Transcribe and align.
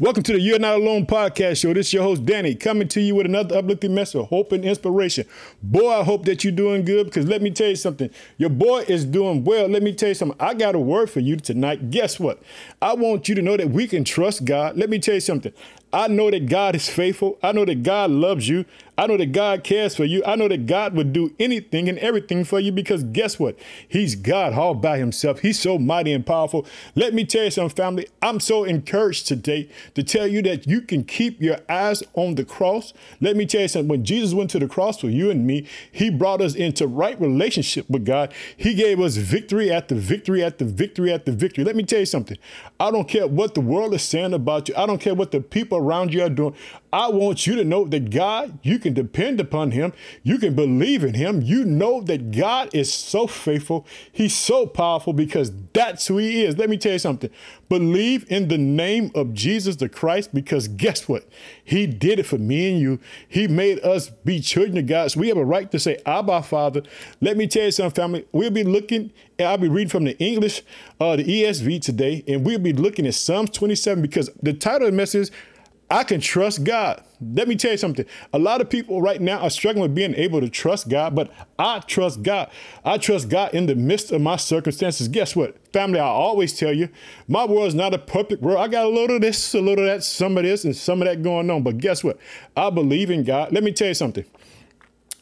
Welcome 0.00 0.22
to 0.24 0.32
the 0.32 0.40
You're 0.40 0.58
Not 0.58 0.76
Alone 0.76 1.06
podcast 1.06 1.60
show. 1.60 1.72
This 1.72 1.88
is 1.88 1.92
your 1.92 2.02
host, 2.02 2.24
Danny, 2.24 2.54
coming 2.54 2.88
to 2.88 3.00
you 3.00 3.14
with 3.14 3.26
another 3.26 3.58
uplifting 3.58 3.94
message 3.94 4.20
of 4.20 4.28
hope 4.28 4.50
and 4.50 4.64
inspiration. 4.64 5.26
Boy, 5.62 6.00
I 6.00 6.02
hope 6.02 6.24
that 6.24 6.42
you're 6.42 6.52
doing 6.52 6.84
good 6.84 7.06
because 7.06 7.26
let 7.26 7.42
me 7.42 7.50
tell 7.50 7.68
you 7.68 7.76
something. 7.76 8.10
Your 8.36 8.50
boy 8.50 8.80
is 8.88 9.04
doing 9.04 9.44
well. 9.44 9.68
Let 9.68 9.82
me 9.82 9.94
tell 9.94 10.08
you 10.08 10.14
something. 10.14 10.36
I 10.40 10.54
got 10.54 10.74
a 10.74 10.80
word 10.80 11.10
for 11.10 11.20
you 11.20 11.36
tonight. 11.36 11.90
Guess 11.90 12.18
what? 12.18 12.42
I 12.82 12.94
want 12.94 13.28
you 13.28 13.34
to 13.36 13.42
know 13.42 13.56
that 13.56 13.70
we 13.70 13.86
can 13.86 14.04
trust 14.04 14.44
God. 14.44 14.76
Let 14.76 14.90
me 14.90 14.98
tell 14.98 15.14
you 15.14 15.20
something. 15.20 15.52
I 15.92 16.08
know 16.08 16.28
that 16.30 16.46
God 16.46 16.74
is 16.74 16.88
faithful. 16.88 17.38
I 17.42 17.52
know 17.52 17.64
that 17.64 17.84
God 17.84 18.10
loves 18.10 18.48
you. 18.48 18.64
I 18.96 19.08
know 19.08 19.16
that 19.16 19.32
God 19.32 19.64
cares 19.64 19.96
for 19.96 20.04
you. 20.04 20.22
I 20.24 20.36
know 20.36 20.46
that 20.46 20.66
God 20.66 20.94
would 20.94 21.12
do 21.12 21.34
anything 21.40 21.88
and 21.88 21.98
everything 21.98 22.44
for 22.44 22.60
you 22.60 22.70
because 22.70 23.02
guess 23.02 23.40
what? 23.40 23.58
He's 23.88 24.14
God 24.14 24.52
all 24.52 24.74
by 24.74 24.98
himself. 24.98 25.40
He's 25.40 25.58
so 25.58 25.78
mighty 25.78 26.12
and 26.12 26.24
powerful. 26.24 26.64
Let 26.94 27.12
me 27.12 27.24
tell 27.24 27.44
you 27.44 27.50
something, 27.50 27.74
family. 27.74 28.06
I'm 28.22 28.38
so 28.38 28.62
encouraged 28.62 29.26
today 29.26 29.68
to 29.94 30.04
tell 30.04 30.28
you 30.28 30.42
that 30.42 30.68
you 30.68 30.80
can 30.80 31.02
keep 31.02 31.40
your 31.40 31.58
eyes 31.68 32.04
on 32.14 32.36
the 32.36 32.44
cross. 32.44 32.92
Let 33.20 33.36
me 33.36 33.46
tell 33.46 33.62
you 33.62 33.68
something. 33.68 33.88
When 33.88 34.04
Jesus 34.04 34.32
went 34.32 34.50
to 34.50 34.60
the 34.60 34.68
cross 34.68 35.00
for 35.00 35.08
you 35.08 35.28
and 35.28 35.44
me, 35.44 35.66
he 35.90 36.08
brought 36.08 36.40
us 36.40 36.54
into 36.54 36.86
right 36.86 37.20
relationship 37.20 37.90
with 37.90 38.04
God. 38.04 38.32
He 38.56 38.74
gave 38.74 39.00
us 39.00 39.16
victory 39.16 39.72
after 39.72 39.96
victory 39.96 40.44
after 40.44 40.64
victory 40.64 41.12
after 41.12 41.32
victory. 41.32 41.64
Let 41.64 41.74
me 41.74 41.82
tell 41.82 42.00
you 42.00 42.06
something. 42.06 42.38
I 42.78 42.92
don't 42.92 43.08
care 43.08 43.26
what 43.26 43.54
the 43.54 43.60
world 43.60 43.92
is 43.94 44.02
saying 44.02 44.34
about 44.34 44.68
you. 44.68 44.74
I 44.76 44.86
don't 44.86 45.00
care 45.00 45.14
what 45.14 45.32
the 45.32 45.40
people 45.40 45.78
around 45.78 46.14
you 46.14 46.22
are 46.22 46.30
doing. 46.30 46.54
I 46.92 47.08
want 47.08 47.44
you 47.44 47.56
to 47.56 47.64
know 47.64 47.86
that 47.86 48.10
God, 48.10 48.56
you 48.62 48.78
can 48.84 48.94
depend 48.94 49.40
upon 49.40 49.72
Him. 49.72 49.92
You 50.22 50.38
can 50.38 50.54
believe 50.54 51.02
in 51.02 51.14
Him. 51.14 51.42
You 51.42 51.64
know 51.64 52.00
that 52.02 52.30
God 52.30 52.72
is 52.74 52.92
so 52.92 53.26
faithful. 53.26 53.86
He's 54.12 54.36
so 54.36 54.66
powerful 54.66 55.12
because 55.12 55.50
that's 55.72 56.06
who 56.06 56.18
He 56.18 56.44
is. 56.44 56.56
Let 56.56 56.70
me 56.70 56.76
tell 56.76 56.92
you 56.92 56.98
something. 56.98 57.30
Believe 57.68 58.30
in 58.30 58.48
the 58.48 58.58
name 58.58 59.10
of 59.14 59.32
Jesus 59.32 59.76
the 59.76 59.88
Christ 59.88 60.34
because 60.34 60.68
guess 60.68 61.08
what? 61.08 61.26
He 61.64 61.86
did 61.86 62.18
it 62.18 62.24
for 62.24 62.38
me 62.38 62.72
and 62.72 62.80
you. 62.80 63.00
He 63.26 63.48
made 63.48 63.80
us 63.80 64.10
be 64.10 64.40
children 64.40 64.76
of 64.78 64.86
God. 64.86 65.10
So 65.10 65.20
we 65.20 65.28
have 65.28 65.38
a 65.38 65.44
right 65.44 65.70
to 65.72 65.78
say, 65.78 65.98
Abba, 66.04 66.42
Father. 66.42 66.82
Let 67.20 67.36
me 67.36 67.46
tell 67.46 67.64
you 67.64 67.70
something, 67.70 67.94
family. 67.94 68.26
We'll 68.32 68.50
be 68.50 68.64
looking, 68.64 69.12
I'll 69.40 69.58
be 69.58 69.68
reading 69.68 69.88
from 69.88 70.04
the 70.04 70.16
English, 70.18 70.62
uh, 71.00 71.16
the 71.16 71.24
ESV 71.24 71.80
today, 71.80 72.22
and 72.28 72.44
we'll 72.44 72.58
be 72.58 72.74
looking 72.74 73.06
at 73.06 73.14
Psalms 73.14 73.50
27 73.50 74.02
because 74.02 74.30
the 74.42 74.52
title 74.52 74.88
of 74.88 74.92
the 74.92 74.96
message 74.96 75.22
is 75.22 75.30
I 75.90 76.02
can 76.04 76.20
trust 76.20 76.64
God. 76.64 77.02
Let 77.20 77.46
me 77.46 77.56
tell 77.56 77.72
you 77.72 77.76
something. 77.76 78.04
A 78.32 78.38
lot 78.38 78.60
of 78.60 78.68
people 78.68 79.00
right 79.00 79.20
now 79.20 79.38
are 79.38 79.50
struggling 79.50 79.82
with 79.82 79.94
being 79.94 80.14
able 80.14 80.40
to 80.40 80.48
trust 80.48 80.88
God, 80.88 81.14
but 81.14 81.30
I 81.58 81.80
trust 81.80 82.22
God. 82.22 82.50
I 82.84 82.98
trust 82.98 83.28
God 83.28 83.54
in 83.54 83.66
the 83.66 83.74
midst 83.74 84.10
of 84.10 84.20
my 84.20 84.36
circumstances. 84.36 85.08
Guess 85.08 85.36
what? 85.36 85.56
Family, 85.72 86.00
I 86.00 86.06
always 86.06 86.58
tell 86.58 86.72
you, 86.72 86.88
my 87.28 87.44
world 87.44 87.68
is 87.68 87.74
not 87.74 87.94
a 87.94 87.98
perfect 87.98 88.42
world. 88.42 88.58
I 88.58 88.68
got 88.68 88.84
a 88.84 88.88
little 88.88 89.16
of 89.16 89.22
this, 89.22 89.54
a 89.54 89.60
little 89.60 89.84
of 89.84 89.90
that, 89.90 90.04
some 90.04 90.36
of 90.36 90.44
this, 90.44 90.64
and 90.64 90.74
some 90.74 91.00
of 91.02 91.08
that 91.08 91.22
going 91.22 91.50
on. 91.50 91.62
But 91.62 91.78
guess 91.78 92.02
what? 92.02 92.18
I 92.56 92.70
believe 92.70 93.10
in 93.10 93.24
God. 93.24 93.52
Let 93.52 93.62
me 93.62 93.72
tell 93.72 93.88
you 93.88 93.94
something. 93.94 94.24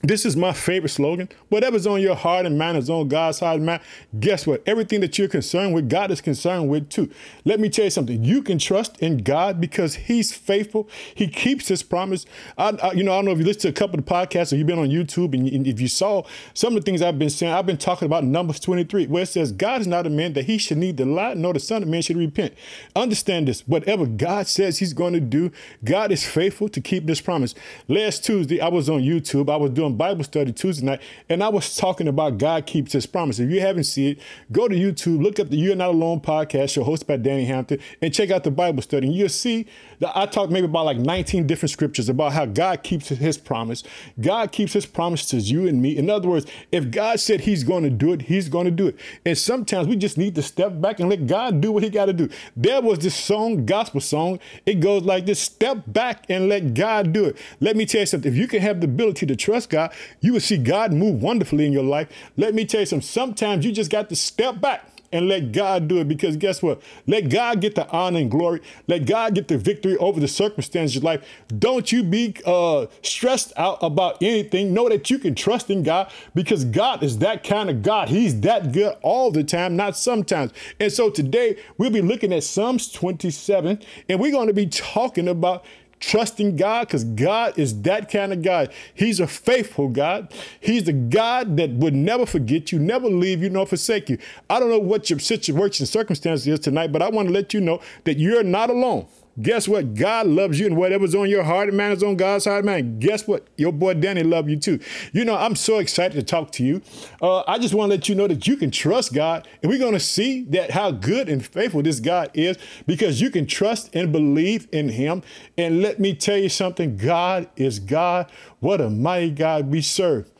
This 0.04 0.26
is 0.26 0.36
my 0.36 0.52
favorite 0.52 0.88
slogan. 0.88 1.28
Whatever's 1.48 1.86
on 1.86 2.00
your 2.00 2.16
heart 2.16 2.44
and 2.44 2.58
mind 2.58 2.76
is 2.76 2.90
on 2.90 3.06
God's 3.06 3.38
heart 3.38 3.58
and 3.58 3.66
mind. 3.66 3.82
Guess 4.18 4.48
what? 4.48 4.60
Everything 4.66 5.00
that 5.00 5.16
you're 5.16 5.28
concerned 5.28 5.74
with, 5.74 5.88
God 5.88 6.10
is 6.10 6.20
concerned 6.20 6.68
with 6.68 6.88
too. 6.88 7.08
Let 7.44 7.60
me 7.60 7.68
tell 7.68 7.84
you 7.84 7.90
something. 7.92 8.24
You 8.24 8.42
can 8.42 8.58
trust 8.58 8.98
in 8.98 9.18
God 9.18 9.60
because 9.60 9.94
He's 9.94 10.32
faithful. 10.32 10.90
He 11.14 11.28
keeps 11.28 11.68
His 11.68 11.84
promise. 11.84 12.26
I, 12.58 12.70
I 12.82 12.92
you 12.94 13.04
know, 13.04 13.12
I 13.12 13.18
don't 13.18 13.26
know 13.26 13.30
if 13.30 13.38
you 13.38 13.44
listened 13.44 13.62
to 13.62 13.68
a 13.68 13.72
couple 13.72 13.96
of 13.96 14.04
podcasts 14.04 14.52
or 14.52 14.56
you've 14.56 14.66
been 14.66 14.80
on 14.80 14.88
YouTube 14.88 15.34
and, 15.34 15.46
and 15.46 15.68
if 15.68 15.80
you 15.80 15.86
saw 15.86 16.24
some 16.52 16.76
of 16.76 16.82
the 16.82 16.84
things 16.84 17.00
I've 17.00 17.20
been 17.20 17.30
saying, 17.30 17.52
I've 17.52 17.66
been 17.66 17.78
talking 17.78 18.06
about 18.06 18.24
Numbers 18.24 18.58
23, 18.58 19.06
where 19.06 19.22
it 19.22 19.26
says, 19.26 19.52
God 19.52 19.82
is 19.82 19.86
not 19.86 20.04
a 20.04 20.10
man 20.10 20.32
that 20.32 20.46
He 20.46 20.58
should 20.58 20.78
need 20.78 20.96
the 20.96 21.04
lie, 21.06 21.34
nor 21.34 21.52
the 21.52 21.60
Son 21.60 21.80
of 21.80 21.88
Man 21.88 22.02
should 22.02 22.16
repent. 22.16 22.54
Understand 22.96 23.46
this. 23.46 23.60
Whatever 23.68 24.06
God 24.06 24.48
says 24.48 24.80
He's 24.80 24.94
going 24.94 25.12
to 25.12 25.20
do, 25.20 25.52
God 25.84 26.10
is 26.10 26.26
faithful 26.26 26.68
to 26.70 26.80
keep 26.80 27.06
this 27.06 27.20
promise. 27.20 27.54
Last 27.86 28.24
Tuesday, 28.24 28.60
I 28.60 28.66
was 28.66 28.90
on 28.90 29.02
YouTube. 29.02 29.48
I 29.48 29.54
was 29.54 29.70
doing 29.70 29.91
Bible 29.92 30.24
study 30.24 30.52
Tuesday 30.52 30.84
night, 30.84 31.02
and 31.28 31.42
I 31.42 31.48
was 31.48 31.76
talking 31.76 32.08
about 32.08 32.38
God 32.38 32.66
keeps 32.66 32.92
his 32.92 33.06
promise. 33.06 33.38
If 33.38 33.50
you 33.50 33.60
haven't 33.60 33.84
seen 33.84 34.12
it, 34.12 34.18
go 34.50 34.68
to 34.68 34.74
YouTube, 34.74 35.22
look 35.22 35.38
up 35.38 35.50
the 35.50 35.56
You're 35.56 35.76
Not 35.76 35.90
Alone 35.90 36.20
podcast 36.20 36.70
show 36.70 36.84
hosted 36.84 37.06
by 37.06 37.16
Danny 37.16 37.44
Hampton, 37.44 37.78
and 38.00 38.12
check 38.12 38.30
out 38.30 38.44
the 38.44 38.50
Bible 38.50 38.82
study. 38.82 39.06
And 39.06 39.16
you'll 39.16 39.28
see 39.28 39.66
that 40.00 40.16
I 40.16 40.26
talked 40.26 40.52
maybe 40.52 40.64
about 40.64 40.84
like 40.84 40.98
19 40.98 41.46
different 41.46 41.70
scriptures 41.70 42.08
about 42.08 42.32
how 42.32 42.44
God 42.44 42.82
keeps 42.82 43.08
his 43.08 43.38
promise. 43.38 43.84
God 44.20 44.50
keeps 44.50 44.72
his 44.72 44.86
promise 44.86 45.26
to 45.26 45.36
you 45.36 45.66
and 45.68 45.80
me. 45.80 45.96
In 45.96 46.10
other 46.10 46.28
words, 46.28 46.46
if 46.70 46.90
God 46.90 47.20
said 47.20 47.42
he's 47.42 47.64
going 47.64 47.84
to 47.84 47.90
do 47.90 48.12
it, 48.12 48.22
he's 48.22 48.48
going 48.48 48.64
to 48.64 48.70
do 48.70 48.88
it. 48.88 48.96
And 49.24 49.36
sometimes 49.36 49.88
we 49.88 49.96
just 49.96 50.18
need 50.18 50.34
to 50.34 50.42
step 50.42 50.80
back 50.80 51.00
and 51.00 51.08
let 51.08 51.26
God 51.26 51.60
do 51.60 51.72
what 51.72 51.82
he 51.82 51.90
got 51.90 52.06
to 52.06 52.12
do. 52.12 52.28
There 52.56 52.80
was 52.80 52.98
this 52.98 53.14
song, 53.14 53.66
gospel 53.66 54.00
song. 54.00 54.38
It 54.66 54.80
goes 54.80 55.02
like 55.02 55.26
this 55.26 55.40
step 55.40 55.84
back 55.86 56.24
and 56.28 56.48
let 56.48 56.74
God 56.74 57.12
do 57.12 57.26
it. 57.26 57.36
Let 57.60 57.76
me 57.76 57.86
tell 57.86 58.00
you 58.00 58.06
something. 58.06 58.30
If 58.30 58.38
you 58.38 58.48
can 58.48 58.60
have 58.60 58.80
the 58.80 58.86
ability 58.86 59.26
to 59.26 59.36
trust 59.36 59.70
God, 59.70 59.81
you 60.20 60.34
will 60.34 60.40
see 60.40 60.58
God 60.58 60.92
move 60.92 61.22
wonderfully 61.22 61.66
in 61.66 61.72
your 61.72 61.84
life. 61.84 62.08
Let 62.36 62.54
me 62.54 62.64
tell 62.64 62.80
you 62.80 62.86
something. 62.86 63.06
Sometimes 63.06 63.64
you 63.64 63.72
just 63.72 63.90
got 63.90 64.08
to 64.08 64.16
step 64.16 64.60
back 64.60 64.86
and 65.12 65.28
let 65.28 65.52
God 65.52 65.88
do 65.88 65.98
it 65.98 66.08
because 66.08 66.36
guess 66.36 66.62
what? 66.62 66.80
Let 67.06 67.28
God 67.28 67.60
get 67.60 67.74
the 67.74 67.88
honor 67.90 68.18
and 68.20 68.30
glory. 68.30 68.62
Let 68.88 69.04
God 69.04 69.34
get 69.34 69.46
the 69.46 69.58
victory 69.58 69.96
over 69.98 70.18
the 70.18 70.26
circumstances 70.26 70.96
of 70.96 71.04
life. 71.04 71.22
Don't 71.58 71.92
you 71.92 72.02
be 72.02 72.34
uh, 72.46 72.86
stressed 73.02 73.52
out 73.56 73.78
about 73.82 74.22
anything. 74.22 74.72
Know 74.72 74.88
that 74.88 75.10
you 75.10 75.18
can 75.18 75.34
trust 75.34 75.70
in 75.70 75.82
God 75.82 76.10
because 76.34 76.64
God 76.64 77.02
is 77.02 77.18
that 77.18 77.44
kind 77.44 77.68
of 77.68 77.82
God. 77.82 78.08
He's 78.08 78.40
that 78.40 78.72
good 78.72 78.96
all 79.02 79.30
the 79.30 79.44
time, 79.44 79.76
not 79.76 79.96
sometimes. 79.96 80.52
And 80.80 80.90
so 80.90 81.10
today 81.10 81.58
we'll 81.76 81.90
be 81.90 82.02
looking 82.02 82.32
at 82.32 82.42
Psalms 82.42 82.90
27 82.90 83.80
and 84.08 84.20
we're 84.20 84.32
going 84.32 84.48
to 84.48 84.54
be 84.54 84.66
talking 84.66 85.28
about 85.28 85.64
trusting 86.02 86.56
God 86.56 86.88
because 86.88 87.04
God 87.04 87.58
is 87.58 87.80
that 87.82 88.10
kind 88.10 88.32
of 88.32 88.42
God. 88.42 88.72
He's 88.92 89.20
a 89.20 89.26
faithful 89.26 89.88
God. 89.88 90.32
He's 90.60 90.84
the 90.84 90.92
God 90.92 91.56
that 91.56 91.70
would 91.70 91.94
never 91.94 92.26
forget 92.26 92.72
you, 92.72 92.78
never 92.78 93.08
leave 93.08 93.42
you, 93.42 93.48
nor 93.48 93.66
forsake 93.66 94.10
you. 94.10 94.18
I 94.50 94.60
don't 94.60 94.68
know 94.68 94.78
what 94.78 95.08
your 95.08 95.18
situation 95.18 95.86
circumstances 95.86 96.46
is 96.46 96.60
tonight, 96.60 96.92
but 96.92 97.00
I 97.00 97.08
want 97.08 97.28
to 97.28 97.34
let 97.34 97.54
you 97.54 97.60
know 97.60 97.80
that 98.04 98.18
you're 98.18 98.42
not 98.42 98.68
alone. 98.68 99.06
Guess 99.40 99.66
what? 99.66 99.94
God 99.94 100.26
loves 100.26 100.60
you, 100.60 100.66
and 100.66 100.76
whatever's 100.76 101.14
on 101.14 101.30
your 101.30 101.42
heart 101.42 101.72
mind 101.72 101.94
is 101.94 102.02
on 102.02 102.16
God's 102.16 102.44
heart 102.44 102.66
man. 102.66 102.98
Guess 102.98 103.26
what? 103.26 103.46
Your 103.56 103.72
boy 103.72 103.94
Danny 103.94 104.22
love 104.22 104.48
you 104.48 104.56
too. 104.56 104.78
You 105.12 105.24
know, 105.24 105.36
I'm 105.36 105.56
so 105.56 105.78
excited 105.78 106.14
to 106.16 106.22
talk 106.22 106.52
to 106.52 106.64
you. 106.64 106.82
Uh, 107.22 107.42
I 107.48 107.58
just 107.58 107.72
want 107.72 107.90
to 107.90 107.96
let 107.96 108.10
you 108.10 108.14
know 108.14 108.28
that 108.28 108.46
you 108.46 108.56
can 108.56 108.70
trust 108.70 109.14
God, 109.14 109.48
and 109.62 109.70
we're 109.70 109.78
going 109.78 109.94
to 109.94 110.00
see 110.00 110.42
that 110.50 110.72
how 110.72 110.90
good 110.90 111.30
and 111.30 111.44
faithful 111.44 111.82
this 111.82 111.98
God 111.98 112.30
is 112.34 112.58
because 112.86 113.22
you 113.22 113.30
can 113.30 113.46
trust 113.46 113.94
and 113.94 114.12
believe 114.12 114.68
in 114.70 114.90
Him. 114.90 115.22
And 115.56 115.80
let 115.80 115.98
me 115.98 116.14
tell 116.14 116.36
you 116.36 116.50
something: 116.50 116.98
God 116.98 117.48
is 117.56 117.78
God. 117.78 118.30
What 118.60 118.82
a 118.82 118.90
mighty 118.90 119.30
God 119.30 119.70
we 119.70 119.80
serve. 119.80 120.30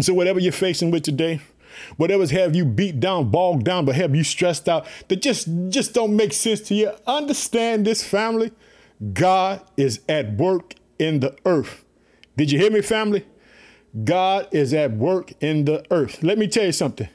So 0.00 0.14
whatever 0.14 0.40
you're 0.40 0.52
facing 0.52 0.90
with 0.90 1.02
today, 1.02 1.42
whatever's 1.96 2.30
have 2.30 2.54
you 2.54 2.64
beat 2.64 3.00
down, 3.00 3.30
bogged 3.30 3.64
down, 3.64 3.84
but 3.84 3.94
have 3.94 4.14
you 4.14 4.24
stressed 4.24 4.68
out 4.68 4.86
that 5.08 5.22
just 5.22 5.48
just 5.68 5.94
don't 5.94 6.16
make 6.16 6.32
sense 6.32 6.60
to 6.62 6.74
you. 6.74 6.92
Understand 7.06 7.86
this 7.86 8.04
family. 8.04 8.52
God 9.12 9.62
is 9.76 10.00
at 10.08 10.36
work 10.36 10.74
in 10.98 11.20
the 11.20 11.36
earth. 11.46 11.84
Did 12.36 12.52
you 12.52 12.58
hear 12.58 12.70
me, 12.70 12.82
family? 12.82 13.26
God 14.04 14.48
is 14.52 14.72
at 14.72 14.92
work 14.92 15.32
in 15.40 15.64
the 15.64 15.84
earth. 15.90 16.22
Let 16.22 16.38
me 16.38 16.46
tell 16.46 16.66
you 16.66 16.72
something. 16.72 17.08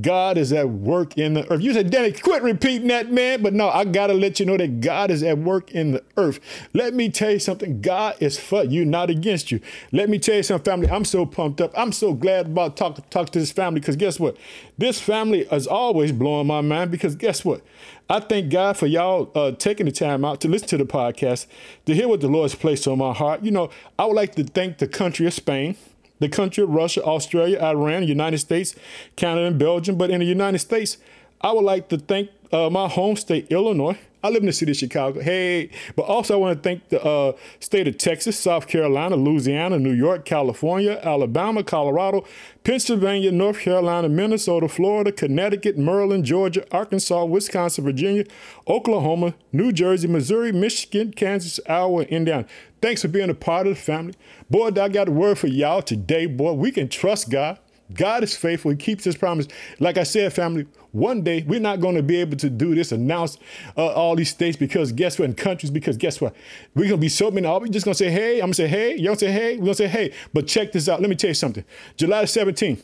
God 0.00 0.38
is 0.38 0.52
at 0.52 0.70
work 0.70 1.18
in 1.18 1.34
the 1.34 1.50
earth. 1.52 1.60
You 1.60 1.74
said, 1.74 1.90
Danny, 1.90 2.12
quit 2.12 2.42
repeating 2.42 2.88
that, 2.88 3.12
man. 3.12 3.42
But 3.42 3.52
no, 3.52 3.68
I 3.68 3.84
got 3.84 4.06
to 4.06 4.14
let 4.14 4.40
you 4.40 4.46
know 4.46 4.56
that 4.56 4.80
God 4.80 5.10
is 5.10 5.22
at 5.22 5.36
work 5.38 5.70
in 5.72 5.92
the 5.92 6.02
earth. 6.16 6.40
Let 6.72 6.94
me 6.94 7.10
tell 7.10 7.30
you 7.30 7.38
something. 7.38 7.82
God 7.82 8.16
is 8.18 8.38
for 8.38 8.64
you, 8.64 8.86
not 8.86 9.10
against 9.10 9.52
you. 9.52 9.60
Let 9.92 10.08
me 10.08 10.18
tell 10.18 10.36
you 10.36 10.42
something, 10.42 10.64
family. 10.64 10.88
I'm 10.88 11.04
so 11.04 11.26
pumped 11.26 11.60
up. 11.60 11.72
I'm 11.76 11.92
so 11.92 12.14
glad 12.14 12.46
about 12.46 12.76
talk, 12.76 13.08
talk 13.10 13.30
to 13.30 13.38
this 13.38 13.52
family 13.52 13.80
because 13.80 13.96
guess 13.96 14.18
what? 14.18 14.38
This 14.78 14.98
family 14.98 15.40
is 15.40 15.66
always 15.66 16.10
blowing 16.10 16.46
my 16.46 16.62
mind 16.62 16.90
because 16.90 17.14
guess 17.14 17.44
what? 17.44 17.62
I 18.08 18.20
thank 18.20 18.50
God 18.50 18.76
for 18.76 18.86
y'all 18.86 19.30
uh, 19.34 19.52
taking 19.52 19.86
the 19.86 19.92
time 19.92 20.24
out 20.24 20.40
to 20.40 20.48
listen 20.48 20.68
to 20.68 20.78
the 20.78 20.86
podcast, 20.86 21.46
to 21.86 21.94
hear 21.94 22.08
what 22.08 22.20
the 22.20 22.28
Lord's 22.28 22.54
placed 22.54 22.88
on 22.88 22.98
my 22.98 23.12
heart. 23.12 23.42
You 23.42 23.50
know, 23.50 23.70
I 23.98 24.06
would 24.06 24.16
like 24.16 24.34
to 24.36 24.44
thank 24.44 24.78
the 24.78 24.88
country 24.88 25.26
of 25.26 25.34
Spain 25.34 25.76
the 26.22 26.28
country 26.28 26.62
of 26.62 26.70
Russia, 26.70 27.02
Australia, 27.02 27.58
Iran, 27.60 28.04
United 28.04 28.38
States, 28.38 28.74
Canada, 29.16 29.46
and 29.46 29.58
Belgium. 29.58 29.96
But 29.96 30.10
in 30.10 30.20
the 30.20 30.26
United 30.26 30.60
States, 30.60 30.96
I 31.40 31.52
would 31.52 31.64
like 31.64 31.88
to 31.88 31.98
thank 31.98 32.30
uh, 32.52 32.70
my 32.70 32.88
home 32.88 33.16
state, 33.16 33.48
Illinois. 33.50 33.98
I 34.22 34.28
live 34.28 34.42
in 34.42 34.46
the 34.46 34.52
city 34.52 34.70
of 34.70 34.76
Chicago. 34.76 35.20
Hey, 35.20 35.70
but 35.96 36.02
also 36.02 36.34
I 36.34 36.36
want 36.36 36.62
to 36.62 36.68
thank 36.68 36.88
the 36.90 37.02
uh, 37.02 37.32
state 37.58 37.88
of 37.88 37.98
Texas, 37.98 38.38
South 38.38 38.68
Carolina, 38.68 39.16
Louisiana, 39.16 39.78
New 39.78 39.92
York, 39.92 40.24
California, 40.24 41.00
Alabama, 41.02 41.64
Colorado, 41.64 42.24
Pennsylvania, 42.62 43.32
North 43.32 43.58
Carolina, 43.58 44.08
Minnesota, 44.08 44.68
Florida, 44.68 45.10
Connecticut, 45.10 45.76
Maryland, 45.76 46.24
Georgia, 46.24 46.64
Arkansas, 46.70 47.24
Wisconsin, 47.24 47.82
Virginia, 47.82 48.24
Oklahoma, 48.68 49.34
New 49.50 49.72
Jersey, 49.72 50.06
Missouri, 50.06 50.52
Michigan, 50.52 51.12
Kansas, 51.12 51.58
Iowa, 51.68 52.02
Indiana. 52.04 52.46
Thanks 52.80 53.02
for 53.02 53.08
being 53.08 53.30
a 53.30 53.34
part 53.34 53.66
of 53.66 53.74
the 53.74 53.80
family. 53.80 54.14
Boy, 54.48 54.68
I 54.68 54.88
got 54.88 55.08
a 55.08 55.12
word 55.12 55.38
for 55.38 55.48
y'all 55.48 55.82
today, 55.82 56.26
boy. 56.26 56.52
We 56.52 56.70
can 56.70 56.88
trust 56.88 57.28
God. 57.30 57.58
God 57.94 58.24
is 58.24 58.36
faithful. 58.36 58.70
He 58.70 58.76
keeps 58.76 59.04
his 59.04 59.16
promise. 59.16 59.48
Like 59.80 59.98
I 59.98 60.02
said, 60.02 60.32
family, 60.32 60.66
one 60.92 61.22
day 61.22 61.42
we're 61.46 61.60
not 61.60 61.80
going 61.80 61.94
to 61.96 62.02
be 62.02 62.16
able 62.16 62.36
to 62.36 62.50
do 62.50 62.74
this, 62.74 62.92
announce 62.92 63.38
uh, 63.76 63.86
all 63.86 64.14
these 64.14 64.30
states 64.30 64.56
because 64.56 64.92
guess 64.92 65.18
what? 65.18 65.26
In 65.26 65.34
countries, 65.34 65.70
because 65.70 65.96
guess 65.96 66.20
what? 66.20 66.34
We're 66.74 66.88
going 66.88 66.92
to 66.92 66.98
be 66.98 67.08
so 67.08 67.30
many. 67.30 67.46
Are 67.46 67.58
we 67.60 67.70
just 67.70 67.84
going 67.84 67.94
to 67.94 67.98
say, 67.98 68.10
hey? 68.10 68.34
I'm 68.34 68.46
going 68.46 68.52
to 68.52 68.56
say, 68.56 68.68
hey. 68.68 68.90
You're 68.96 69.14
going 69.14 69.18
to 69.18 69.26
say, 69.26 69.32
hey. 69.32 69.56
We're 69.56 69.64
going 69.64 69.74
to 69.74 69.74
say, 69.74 69.88
hey. 69.88 70.12
But 70.32 70.46
check 70.46 70.72
this 70.72 70.88
out. 70.88 71.00
Let 71.00 71.10
me 71.10 71.16
tell 71.16 71.28
you 71.28 71.34
something. 71.34 71.64
July 71.96 72.24
17th, 72.24 72.82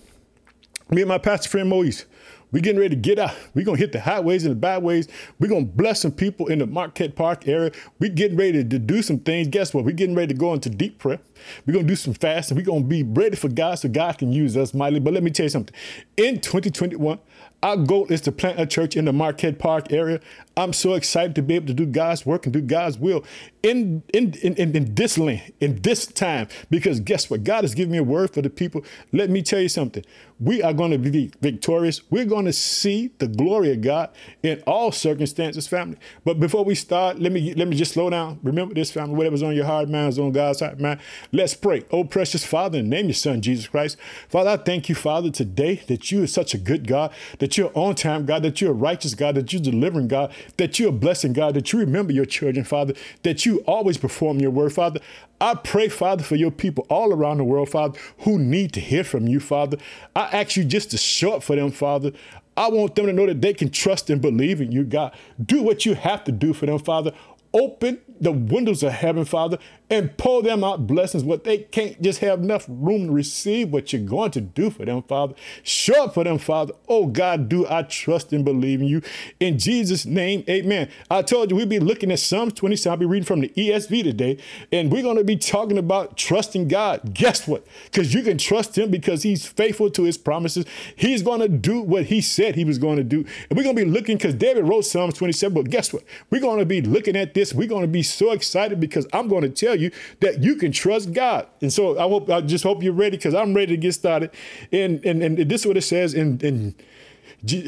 me 0.90 1.02
and 1.02 1.08
my 1.08 1.19
pastor 1.19 1.50
friend 1.50 1.69
Moise, 1.69 2.06
we're 2.50 2.61
getting 2.61 2.81
ready 2.81 2.94
to 2.94 3.00
get 3.00 3.19
out. 3.19 3.34
We're 3.54 3.64
gonna 3.64 3.78
hit 3.78 3.93
the 3.93 4.00
highways 4.00 4.44
and 4.44 4.52
the 4.52 4.58
byways. 4.58 5.08
We're 5.38 5.49
gonna 5.49 5.66
bless 5.66 6.00
some 6.00 6.12
people 6.12 6.46
in 6.46 6.61
the 6.61 6.66
Marquette 6.66 7.14
Park 7.14 7.46
area. 7.46 7.72
We're 7.99 8.11
getting 8.11 8.38
ready 8.38 8.64
to 8.64 8.78
do 8.78 9.02
some 9.02 9.19
things. 9.19 9.49
Guess 9.49 9.75
what? 9.75 9.84
We're 9.84 9.93
getting 9.93 10.14
ready 10.14 10.32
to 10.32 10.38
go 10.38 10.54
into 10.54 10.70
deep 10.70 10.99
prayer. 10.99 11.20
We're 11.67 11.75
gonna 11.75 11.87
do 11.87 11.96
some 11.96 12.14
fasting. 12.14 12.56
We're 12.56 12.64
gonna 12.64 12.85
be 12.85 13.02
ready 13.02 13.37
for 13.37 13.49
God 13.49 13.76
so 13.76 13.88
God 13.88 14.19
can 14.19 14.32
use 14.32 14.56
us 14.56 14.75
mightily. 14.75 15.00
But 15.00 15.14
let 15.14 15.23
me 15.23 15.31
tell 15.31 15.44
you 15.44 15.50
something. 15.50 15.75
In 16.17 16.40
2021, 16.40 17.19
our 17.62 17.76
goal 17.76 18.06
is 18.06 18.20
to 18.23 18.32
plant 18.32 18.61
a 18.61 18.67
church 18.67 18.96
in 18.96 19.05
the 19.05 19.12
Marquette 19.12 19.58
Park 19.58 19.93
area. 19.93 20.20
I'm 20.56 20.73
so 20.73 20.94
excited 20.94 21.35
to 21.37 21.43
be 21.43 21.55
able 21.55 21.67
to 21.67 21.75
do 21.75 21.87
God's 21.87 22.25
work 22.25 22.46
and 22.46 22.52
do 22.52 22.61
God's 22.61 22.99
will 22.99 23.25
in, 23.62 24.02
in, 24.14 24.35
in, 24.43 24.55
in, 24.55 24.94
this 24.94 25.19
land, 25.19 25.52
in 25.61 25.82
this 25.82 26.06
time. 26.06 26.49
Because 26.70 27.00
guess 27.00 27.29
what? 27.29 27.43
God 27.43 27.64
has 27.64 27.75
given 27.75 27.93
me 27.93 27.99
a 27.99 28.05
word 28.05 28.32
for 28.32 28.43
the 28.43 28.50
people. 28.50 28.85
Let 29.12 29.31
me 29.31 29.43
tell 29.43 29.61
you 29.61 29.69
something. 29.69 30.05
We 30.38 30.62
are 30.62 30.73
going 30.73 30.93
to 30.93 30.99
be 30.99 31.32
victorious. 31.40 32.08
We're 32.11 32.25
going 32.25 32.44
to 32.44 32.52
see 32.52 33.11
the 33.19 33.26
glory 33.26 33.73
of 33.73 33.81
God 33.81 34.11
in 34.44 34.62
all 34.67 34.93
circumstances, 34.93 35.67
family. 35.67 35.99
But 36.25 36.38
before 36.38 36.64
we 36.64 36.76
start, 36.76 37.19
let 37.19 37.32
me 37.32 37.55
let 37.55 37.67
me 37.67 37.76
just 37.76 37.94
slow 37.94 38.08
down. 38.08 38.38
Remember 38.44 38.75
this, 38.75 38.93
family. 38.93 39.17
Whatever's 39.17 39.43
on 39.43 39.56
your 39.56 39.64
heart, 39.64 39.88
mind 39.88 40.11
is 40.11 40.19
on 40.19 40.31
God's 40.31 40.61
heart, 40.61 40.79
mind. 40.79 41.00
Let's 41.30 41.52
pray. 41.52 41.84
Oh, 41.90 42.04
precious 42.04 42.42
Father, 42.42 42.78
in 42.78 42.88
the 42.88 42.96
name 42.96 43.04
of 43.04 43.08
your 43.08 43.14
Son, 43.14 43.42
Jesus 43.42 43.69
Christ. 43.69 43.98
Father, 44.30 44.48
I 44.50 44.56
thank 44.56 44.88
you, 44.88 44.94
Father, 44.94 45.30
today 45.30 45.82
that 45.86 46.10
you 46.10 46.22
are 46.22 46.26
such 46.26 46.54
a 46.54 46.58
good 46.58 46.86
God, 46.86 47.12
that 47.38 47.58
you're 47.58 47.70
on 47.75 47.96
time, 47.96 48.25
God, 48.25 48.42
that 48.44 48.62
you're 48.62 48.72
righteous 48.72 49.14
God, 49.14 49.34
that 49.34 49.52
you're 49.52 49.60
delivering 49.60 50.08
God, 50.08 50.32
that 50.56 50.78
you're 50.78 50.90
blessing 50.90 51.34
God, 51.34 51.52
that 51.52 51.70
you 51.70 51.80
remember 51.80 52.14
your 52.14 52.25
children, 52.25 52.64
Father, 52.64 52.94
that 53.25 53.44
you 53.44 53.58
always 53.66 53.98
perform 53.98 54.38
your 54.38 54.50
word, 54.50 54.72
Father. 54.72 55.00
I 55.38 55.54
pray, 55.54 55.88
Father, 55.88 56.25
for 56.25 56.36
your 56.36 56.50
people 56.50 56.86
all 56.88 57.12
around 57.12 57.36
the 57.36 57.44
world, 57.44 57.69
Father, 57.69 58.00
who 58.20 58.38
need 58.38 58.72
to 58.72 58.80
hear 58.80 59.04
from 59.04 59.28
you, 59.28 59.38
Father. 59.38 59.76
I 60.16 60.22
ask 60.28 60.56
you 60.56 60.64
just 60.64 60.90
to 60.92 60.96
show 60.96 61.34
up 61.34 61.42
for 61.42 61.56
them, 61.56 61.72
Father. 61.72 62.12
I 62.56 62.70
want 62.70 62.94
them 62.94 63.04
to 63.04 63.12
know 63.12 63.26
that 63.26 63.42
they 63.42 63.52
can 63.52 63.69
trust 63.69 64.08
and 64.08 64.22
believe 64.22 64.62
in 64.62 64.72
you, 64.72 64.84
God. 64.84 65.14
Do 65.44 65.62
what 65.62 65.84
you 65.84 65.94
have 65.94 66.25
to 66.25 66.32
do 66.32 66.54
for 66.54 66.64
them, 66.64 66.78
Father. 66.78 67.12
Open 67.52 68.00
the 68.20 68.32
windows 68.32 68.82
of 68.82 68.93
heaven, 68.93 69.25
Father, 69.25 69.59
and 69.91 70.17
pour 70.17 70.43
them 70.43 70.62
out 70.62 70.87
blessings, 70.87 71.25
what 71.25 71.44
they 71.44 71.59
can't 71.59 72.00
just 72.03 72.20
have 72.20 72.41
enough 72.41 72.67
room 72.69 73.06
to 73.06 73.12
receive 73.12 73.73
what 73.73 73.93
you're 73.93 74.03
going 74.03 74.31
to 74.32 74.41
do 74.41 74.70
for 74.70 74.85
them, 74.85 75.03
Father. 75.03 75.35
Show 75.62 76.05
up 76.05 76.15
for 76.15 76.25
them, 76.25 76.38
Father. 76.38 76.75
Oh, 76.88 77.06
God, 77.06 77.49
do 77.49 77.67
I 77.69 77.82
trust 77.82 78.32
and 78.32 78.44
believe 78.44 78.81
in 78.81 78.87
you. 78.87 79.03
In 79.41 79.59
Jesus' 79.59 80.05
name, 80.05 80.44
amen. 80.49 80.91
I 81.11 81.23
told 81.23 81.50
you 81.50 81.56
we'd 81.56 81.69
be 81.69 81.81
looking 81.81 82.12
at 82.12 82.19
Psalms 82.19 82.53
27. 82.55 82.91
I'll 82.91 82.99
be 82.99 83.06
reading 83.06 83.26
from 83.26 83.41
the 83.41 83.49
ESV 83.49 84.03
today, 84.03 84.38
and 84.73 84.93
we're 84.93 85.03
going 85.03 85.17
to 85.17 85.25
be 85.25 85.37
talking 85.37 85.79
about 85.79 86.17
trusting 86.17 86.69
God. 86.69 87.14
Guess 87.14 87.47
what? 87.47 87.67
Because 87.85 88.12
you 88.12 88.23
can 88.23 88.38
trust 88.38 88.76
him 88.76 88.91
because 88.91 89.23
he's 89.23 89.47
faithful 89.47 89.91
to 89.91 90.03
his 90.03 90.19
promises. 90.19 90.67
He's 90.97 91.23
going 91.23 91.41
to 91.41 91.49
do 91.49 91.81
what 91.81 92.06
he 92.06 92.21
said 92.21 92.55
he 92.55 92.64
was 92.64 92.79
going 92.79 92.97
to 92.97 93.05
do. 93.05 93.25
And 93.49 93.56
we're 93.56 93.64
going 93.64 93.76
to 93.76 93.85
be 93.85 93.91
looking 93.91 94.17
because 94.17 94.35
David 94.35 94.69
wrote 94.69 94.85
Psalms 94.85 95.14
27, 95.14 95.55
but 95.55 95.71
guess 95.71 95.93
what? 95.93 96.05
We're 96.31 96.41
going 96.41 96.59
to 96.59 96.67
be 96.67 96.82
looking 96.82 97.17
at 97.17 97.35
this. 97.35 97.55
We're 97.55 97.69
going 97.69 97.82
to 97.82 97.88
be 97.88 98.03
so 98.08 98.32
excited 98.32 98.81
because 98.81 99.06
I'm 99.12 99.28
going 99.28 99.43
to 99.43 99.49
tell 99.49 99.75
you 99.75 99.90
that 100.20 100.43
you 100.43 100.56
can 100.56 100.72
trust 100.72 101.12
God. 101.12 101.46
And 101.60 101.72
so 101.72 101.99
I 101.99 102.02
hope 102.02 102.28
I 102.31 102.40
just 102.40 102.64
hope 102.64 102.82
you're 102.82 102.93
ready 102.93 103.16
because 103.16 103.34
I'm 103.34 103.55
ready 103.55 103.75
to 103.75 103.81
get 103.81 103.94
started. 103.94 104.31
And 104.72 105.05
and, 105.05 105.22
and 105.22 105.38
this 105.50 105.62
is 105.62 105.66
what 105.66 105.76
it 105.76 105.82
says 105.82 106.14
in 106.14 106.40
in 106.40 106.75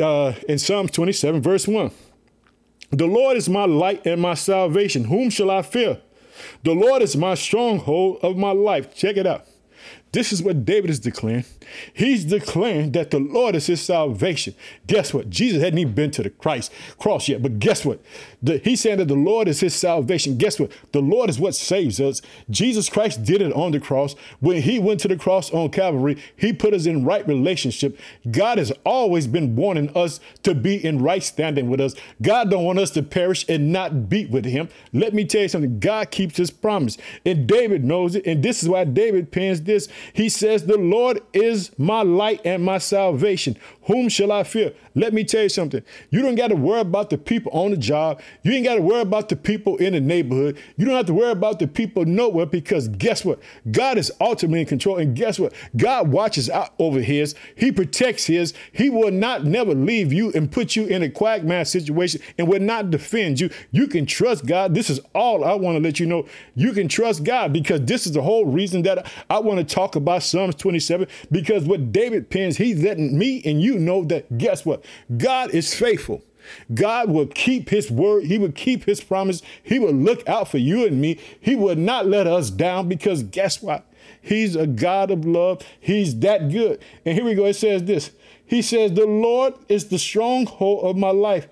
uh, 0.02 0.34
in 0.48 0.58
Psalms 0.58 0.90
27, 0.90 1.42
verse 1.42 1.68
1. 1.68 1.90
The 2.90 3.06
Lord 3.06 3.36
is 3.36 3.48
my 3.48 3.66
light 3.66 4.04
and 4.04 4.20
my 4.20 4.34
salvation. 4.34 5.04
Whom 5.04 5.30
shall 5.30 5.50
I 5.50 5.62
fear? 5.62 6.00
The 6.64 6.72
Lord 6.72 7.02
is 7.02 7.16
my 7.16 7.34
stronghold 7.34 8.18
of 8.22 8.36
my 8.36 8.50
life. 8.50 8.94
Check 8.94 9.16
it 9.16 9.26
out. 9.26 9.46
This 10.12 10.32
is 10.32 10.42
what 10.42 10.64
David 10.64 10.90
is 10.90 10.98
declaring. 10.98 11.44
He's 11.94 12.24
declaring 12.24 12.92
that 12.92 13.12
the 13.12 13.20
Lord 13.20 13.54
is 13.54 13.66
his 13.66 13.80
salvation. 13.80 14.54
Guess 14.88 15.14
what? 15.14 15.30
Jesus 15.30 15.62
hadn't 15.62 15.78
even 15.78 15.94
been 15.94 16.10
to 16.12 16.22
the 16.24 16.30
Christ 16.30 16.72
cross 16.98 17.28
yet, 17.28 17.42
but 17.42 17.60
guess 17.60 17.84
what? 17.84 18.00
The, 18.42 18.58
he's 18.58 18.80
saying 18.80 18.98
that 18.98 19.08
the 19.08 19.14
Lord 19.14 19.48
is 19.48 19.60
his 19.60 19.74
salvation. 19.74 20.38
Guess 20.38 20.58
what? 20.58 20.72
The 20.92 21.00
Lord 21.00 21.28
is 21.28 21.38
what 21.38 21.54
saves 21.54 22.00
us. 22.00 22.22
Jesus 22.48 22.88
Christ 22.88 23.24
did 23.24 23.42
it 23.42 23.52
on 23.52 23.72
the 23.72 23.80
cross. 23.80 24.14
When 24.40 24.62
he 24.62 24.78
went 24.78 25.00
to 25.00 25.08
the 25.08 25.16
cross 25.16 25.50
on 25.52 25.70
Calvary, 25.70 26.16
he 26.36 26.52
put 26.52 26.72
us 26.72 26.86
in 26.86 27.04
right 27.04 27.26
relationship. 27.26 27.98
God 28.30 28.58
has 28.58 28.72
always 28.84 29.26
been 29.26 29.56
wanting 29.56 29.94
us 29.96 30.20
to 30.42 30.54
be 30.54 30.82
in 30.84 31.02
right 31.02 31.22
standing 31.22 31.68
with 31.68 31.80
us. 31.80 31.94
God 32.22 32.50
don't 32.50 32.64
want 32.64 32.78
us 32.78 32.90
to 32.92 33.02
perish 33.02 33.44
and 33.48 33.72
not 33.72 34.08
be 34.08 34.26
with 34.26 34.44
him. 34.44 34.68
Let 34.92 35.12
me 35.12 35.24
tell 35.24 35.42
you 35.42 35.48
something. 35.48 35.78
God 35.78 36.10
keeps 36.10 36.36
his 36.36 36.50
promise. 36.50 36.96
And 37.26 37.46
David 37.46 37.84
knows 37.84 38.14
it. 38.14 38.26
And 38.26 38.42
this 38.42 38.62
is 38.62 38.68
why 38.68 38.84
David 38.84 39.32
pens 39.32 39.62
this. 39.62 39.88
He 40.12 40.28
says, 40.28 40.64
The 40.64 40.78
Lord 40.78 41.20
is 41.32 41.70
my 41.78 42.02
light 42.02 42.40
and 42.44 42.64
my 42.64 42.78
salvation. 42.78 43.56
Whom 43.84 44.08
shall 44.08 44.30
I 44.30 44.44
fear? 44.44 44.74
Let 44.94 45.14
me 45.14 45.24
tell 45.24 45.42
you 45.42 45.48
something. 45.48 45.82
You 46.10 46.20
don't 46.20 46.34
got 46.34 46.48
to 46.48 46.56
worry 46.56 46.80
about 46.80 47.10
the 47.10 47.16
people 47.16 47.50
on 47.52 47.70
the 47.70 47.76
job. 47.76 48.20
You 48.42 48.52
ain't 48.52 48.64
got 48.64 48.74
to 48.74 48.82
worry 48.82 49.00
about 49.00 49.30
the 49.30 49.36
people 49.36 49.78
in 49.78 49.94
the 49.94 50.00
neighborhood. 50.00 50.58
You 50.76 50.84
don't 50.84 50.96
have 50.96 51.06
to 51.06 51.14
worry 51.14 51.30
about 51.30 51.58
the 51.58 51.66
people 51.66 52.04
nowhere 52.04 52.46
because 52.46 52.88
guess 52.88 53.24
what? 53.24 53.40
God 53.70 53.96
is 53.96 54.12
ultimately 54.20 54.60
in 54.60 54.66
control. 54.66 54.98
And 54.98 55.16
guess 55.16 55.38
what? 55.38 55.54
God 55.76 56.12
watches 56.12 56.50
out 56.50 56.74
over 56.78 57.00
his. 57.00 57.34
He 57.56 57.72
protects 57.72 58.26
his. 58.26 58.52
He 58.72 58.90
will 58.90 59.10
not 59.10 59.44
never 59.44 59.74
leave 59.74 60.12
you 60.12 60.30
and 60.32 60.52
put 60.52 60.76
you 60.76 60.86
in 60.86 61.02
a 61.02 61.08
quagmire 61.08 61.64
situation 61.64 62.20
and 62.36 62.48
will 62.48 62.60
not 62.60 62.90
defend 62.90 63.40
you. 63.40 63.50
You 63.70 63.88
can 63.88 64.04
trust 64.04 64.44
God. 64.44 64.74
This 64.74 64.90
is 64.90 65.00
all 65.14 65.42
I 65.44 65.54
want 65.54 65.76
to 65.76 65.82
let 65.82 65.98
you 65.98 66.06
know. 66.06 66.26
You 66.54 66.72
can 66.72 66.86
trust 66.86 67.24
God 67.24 67.52
because 67.52 67.80
this 67.86 68.06
is 68.06 68.12
the 68.12 68.22
whole 68.22 68.44
reason 68.44 68.82
that 68.82 69.10
I 69.30 69.38
want 69.38 69.58
to 69.58 69.74
talk 69.74 69.96
about 69.96 70.22
Psalms 70.22 70.54
27 70.56 71.08
because 71.30 71.64
what 71.64 71.92
David 71.92 72.28
pens, 72.28 72.58
he's 72.58 72.82
letting 72.82 73.18
me 73.18 73.42
and 73.44 73.62
you 73.62 73.79
know 73.84 74.04
that 74.04 74.38
guess 74.38 74.64
what? 74.64 74.84
God 75.16 75.50
is 75.54 75.74
faithful. 75.74 76.22
God 76.72 77.10
will 77.10 77.26
keep 77.26 77.68
his 77.68 77.90
word. 77.90 78.24
He 78.24 78.38
will 78.38 78.52
keep 78.52 78.84
his 78.84 79.00
promise. 79.00 79.42
He 79.62 79.78
will 79.78 79.92
look 79.92 80.26
out 80.28 80.48
for 80.48 80.58
you 80.58 80.86
and 80.86 81.00
me. 81.00 81.18
He 81.40 81.54
will 81.54 81.76
not 81.76 82.06
let 82.06 82.26
us 82.26 82.50
down 82.50 82.88
because 82.88 83.22
guess 83.22 83.62
what? 83.62 83.86
He's 84.22 84.56
a 84.56 84.66
God 84.66 85.10
of 85.10 85.24
love. 85.24 85.62
He's 85.78 86.18
that 86.20 86.50
good. 86.50 86.80
And 87.04 87.14
here 87.14 87.24
we 87.24 87.34
go. 87.34 87.46
It 87.46 87.54
says 87.54 87.84
this. 87.84 88.10
He 88.44 88.62
says, 88.62 88.92
The 88.92 89.06
Lord 89.06 89.54
is 89.68 89.88
the 89.88 89.98
stronghold 89.98 90.84
of 90.84 90.96
my 90.96 91.10
life. 91.10 91.48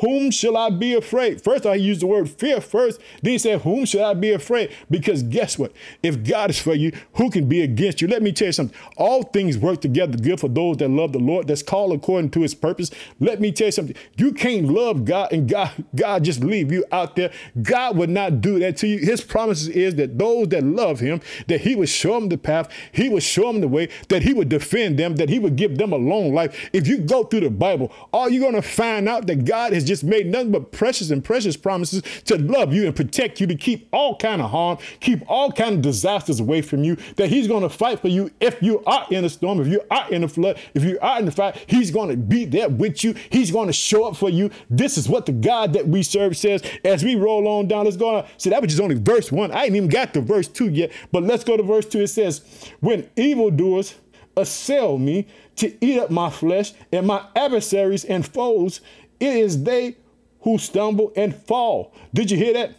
Whom 0.00 0.30
shall 0.30 0.56
I 0.56 0.70
be 0.70 0.94
afraid? 0.94 1.42
First, 1.42 1.64
I 1.66 1.74
used 1.74 2.02
the 2.02 2.06
word 2.06 2.28
fear 2.28 2.60
first. 2.60 3.00
Then 3.22 3.32
he 3.32 3.38
said, 3.38 3.62
Whom 3.62 3.84
shall 3.84 4.04
I 4.04 4.14
be 4.14 4.32
afraid? 4.32 4.74
Because 4.90 5.22
guess 5.22 5.58
what? 5.58 5.72
If 6.02 6.22
God 6.22 6.50
is 6.50 6.58
for 6.58 6.74
you, 6.74 6.92
who 7.14 7.30
can 7.30 7.48
be 7.48 7.62
against 7.62 8.00
you? 8.00 8.08
Let 8.08 8.22
me 8.22 8.32
tell 8.32 8.46
you 8.46 8.52
something. 8.52 8.78
All 8.96 9.22
things 9.22 9.56
work 9.56 9.80
together 9.80 10.18
good 10.18 10.40
for 10.40 10.48
those 10.48 10.76
that 10.78 10.88
love 10.88 11.12
the 11.12 11.18
Lord, 11.18 11.46
that's 11.46 11.62
called 11.62 11.92
according 11.92 12.30
to 12.30 12.40
his 12.40 12.54
purpose. 12.54 12.90
Let 13.20 13.40
me 13.40 13.52
tell 13.52 13.68
you 13.68 13.72
something. 13.72 13.96
You 14.16 14.32
can't 14.32 14.66
love 14.66 15.04
God 15.04 15.32
and 15.32 15.48
God, 15.48 15.70
God 15.94 16.24
just 16.24 16.42
leave 16.42 16.72
you 16.72 16.84
out 16.92 17.16
there. 17.16 17.32
God 17.62 17.96
would 17.96 18.10
not 18.10 18.40
do 18.40 18.58
that 18.58 18.76
to 18.78 18.86
you. 18.86 18.98
His 18.98 19.22
promises 19.22 19.68
is 19.68 19.94
that 19.96 20.18
those 20.18 20.48
that 20.48 20.64
love 20.64 21.00
him, 21.00 21.20
that 21.46 21.62
he 21.62 21.74
would 21.74 21.88
show 21.88 22.14
them 22.14 22.28
the 22.28 22.38
path, 22.38 22.68
he 22.92 23.08
would 23.08 23.22
show 23.22 23.52
them 23.52 23.60
the 23.60 23.68
way, 23.68 23.88
that 24.08 24.22
he 24.22 24.34
would 24.34 24.48
defend 24.48 24.98
them, 24.98 25.16
that 25.16 25.28
he 25.28 25.38
would 25.38 25.56
give 25.56 25.78
them 25.78 25.92
a 25.92 25.96
long 25.96 26.34
life. 26.34 26.70
If 26.72 26.86
you 26.86 26.98
go 26.98 27.24
through 27.24 27.40
the 27.40 27.50
Bible, 27.50 27.92
all 28.12 28.28
you're 28.28 28.42
going 28.42 28.60
to 28.60 28.68
find 28.68 29.08
out 29.08 29.26
that 29.26 29.44
God 29.44 29.72
is 29.72 29.85
just 29.86 30.04
made 30.04 30.26
nothing 30.26 30.52
but 30.52 30.72
precious 30.72 31.10
and 31.10 31.24
precious 31.24 31.56
promises 31.56 32.02
to 32.24 32.36
love 32.38 32.72
you 32.72 32.86
and 32.86 32.94
protect 32.94 33.40
you, 33.40 33.46
to 33.46 33.54
keep 33.54 33.88
all 33.92 34.16
kind 34.16 34.42
of 34.42 34.50
harm, 34.50 34.78
keep 35.00 35.22
all 35.28 35.50
kind 35.52 35.76
of 35.76 35.82
disasters 35.82 36.40
away 36.40 36.62
from 36.62 36.84
you, 36.84 36.96
that 37.16 37.28
he's 37.28 37.48
going 37.48 37.62
to 37.62 37.68
fight 37.68 38.00
for 38.00 38.08
you 38.08 38.30
if 38.40 38.60
you 38.62 38.82
are 38.84 39.06
in 39.10 39.24
a 39.24 39.28
storm, 39.28 39.60
if 39.60 39.66
you 39.66 39.80
are 39.90 40.10
in 40.10 40.24
a 40.24 40.28
flood, 40.28 40.58
if 40.74 40.84
you 40.84 40.98
are 41.00 41.18
in 41.18 41.24
the 41.24 41.30
fight, 41.30 41.64
he's 41.66 41.90
going 41.90 42.10
to 42.10 42.16
be 42.16 42.44
there 42.44 42.68
with 42.68 43.04
you. 43.04 43.14
He's 43.30 43.50
going 43.50 43.68
to 43.68 43.72
show 43.72 44.04
up 44.04 44.16
for 44.16 44.28
you. 44.28 44.50
This 44.68 44.98
is 44.98 45.08
what 45.08 45.26
the 45.26 45.32
God 45.32 45.72
that 45.74 45.86
we 45.86 46.02
serve 46.02 46.36
says. 46.36 46.62
As 46.84 47.04
we 47.04 47.14
roll 47.14 47.46
on 47.48 47.68
down, 47.68 47.84
let's 47.84 47.96
go 47.96 48.16
on. 48.16 48.26
See, 48.38 48.50
that 48.50 48.60
was 48.60 48.70
just 48.70 48.82
only 48.82 48.96
verse 48.96 49.30
one. 49.30 49.52
I 49.52 49.64
ain't 49.64 49.76
even 49.76 49.88
got 49.88 50.14
to 50.14 50.20
verse 50.20 50.48
two 50.48 50.68
yet, 50.68 50.92
but 51.12 51.22
let's 51.22 51.44
go 51.44 51.56
to 51.56 51.62
verse 51.62 51.86
two. 51.86 52.00
It 52.00 52.08
says, 52.08 52.42
when 52.80 53.08
evildoers 53.16 53.94
assail 54.36 54.98
me 54.98 55.26
to 55.56 55.74
eat 55.84 55.98
up 55.98 56.10
my 56.10 56.28
flesh 56.28 56.74
and 56.92 57.06
my 57.06 57.26
adversaries 57.34 58.04
and 58.04 58.26
foes 58.26 58.80
it 59.20 59.36
is 59.36 59.62
they 59.62 59.96
who 60.40 60.58
stumble 60.58 61.12
and 61.16 61.34
fall. 61.34 61.92
Did 62.14 62.30
you 62.30 62.36
hear 62.36 62.52
that? 62.54 62.72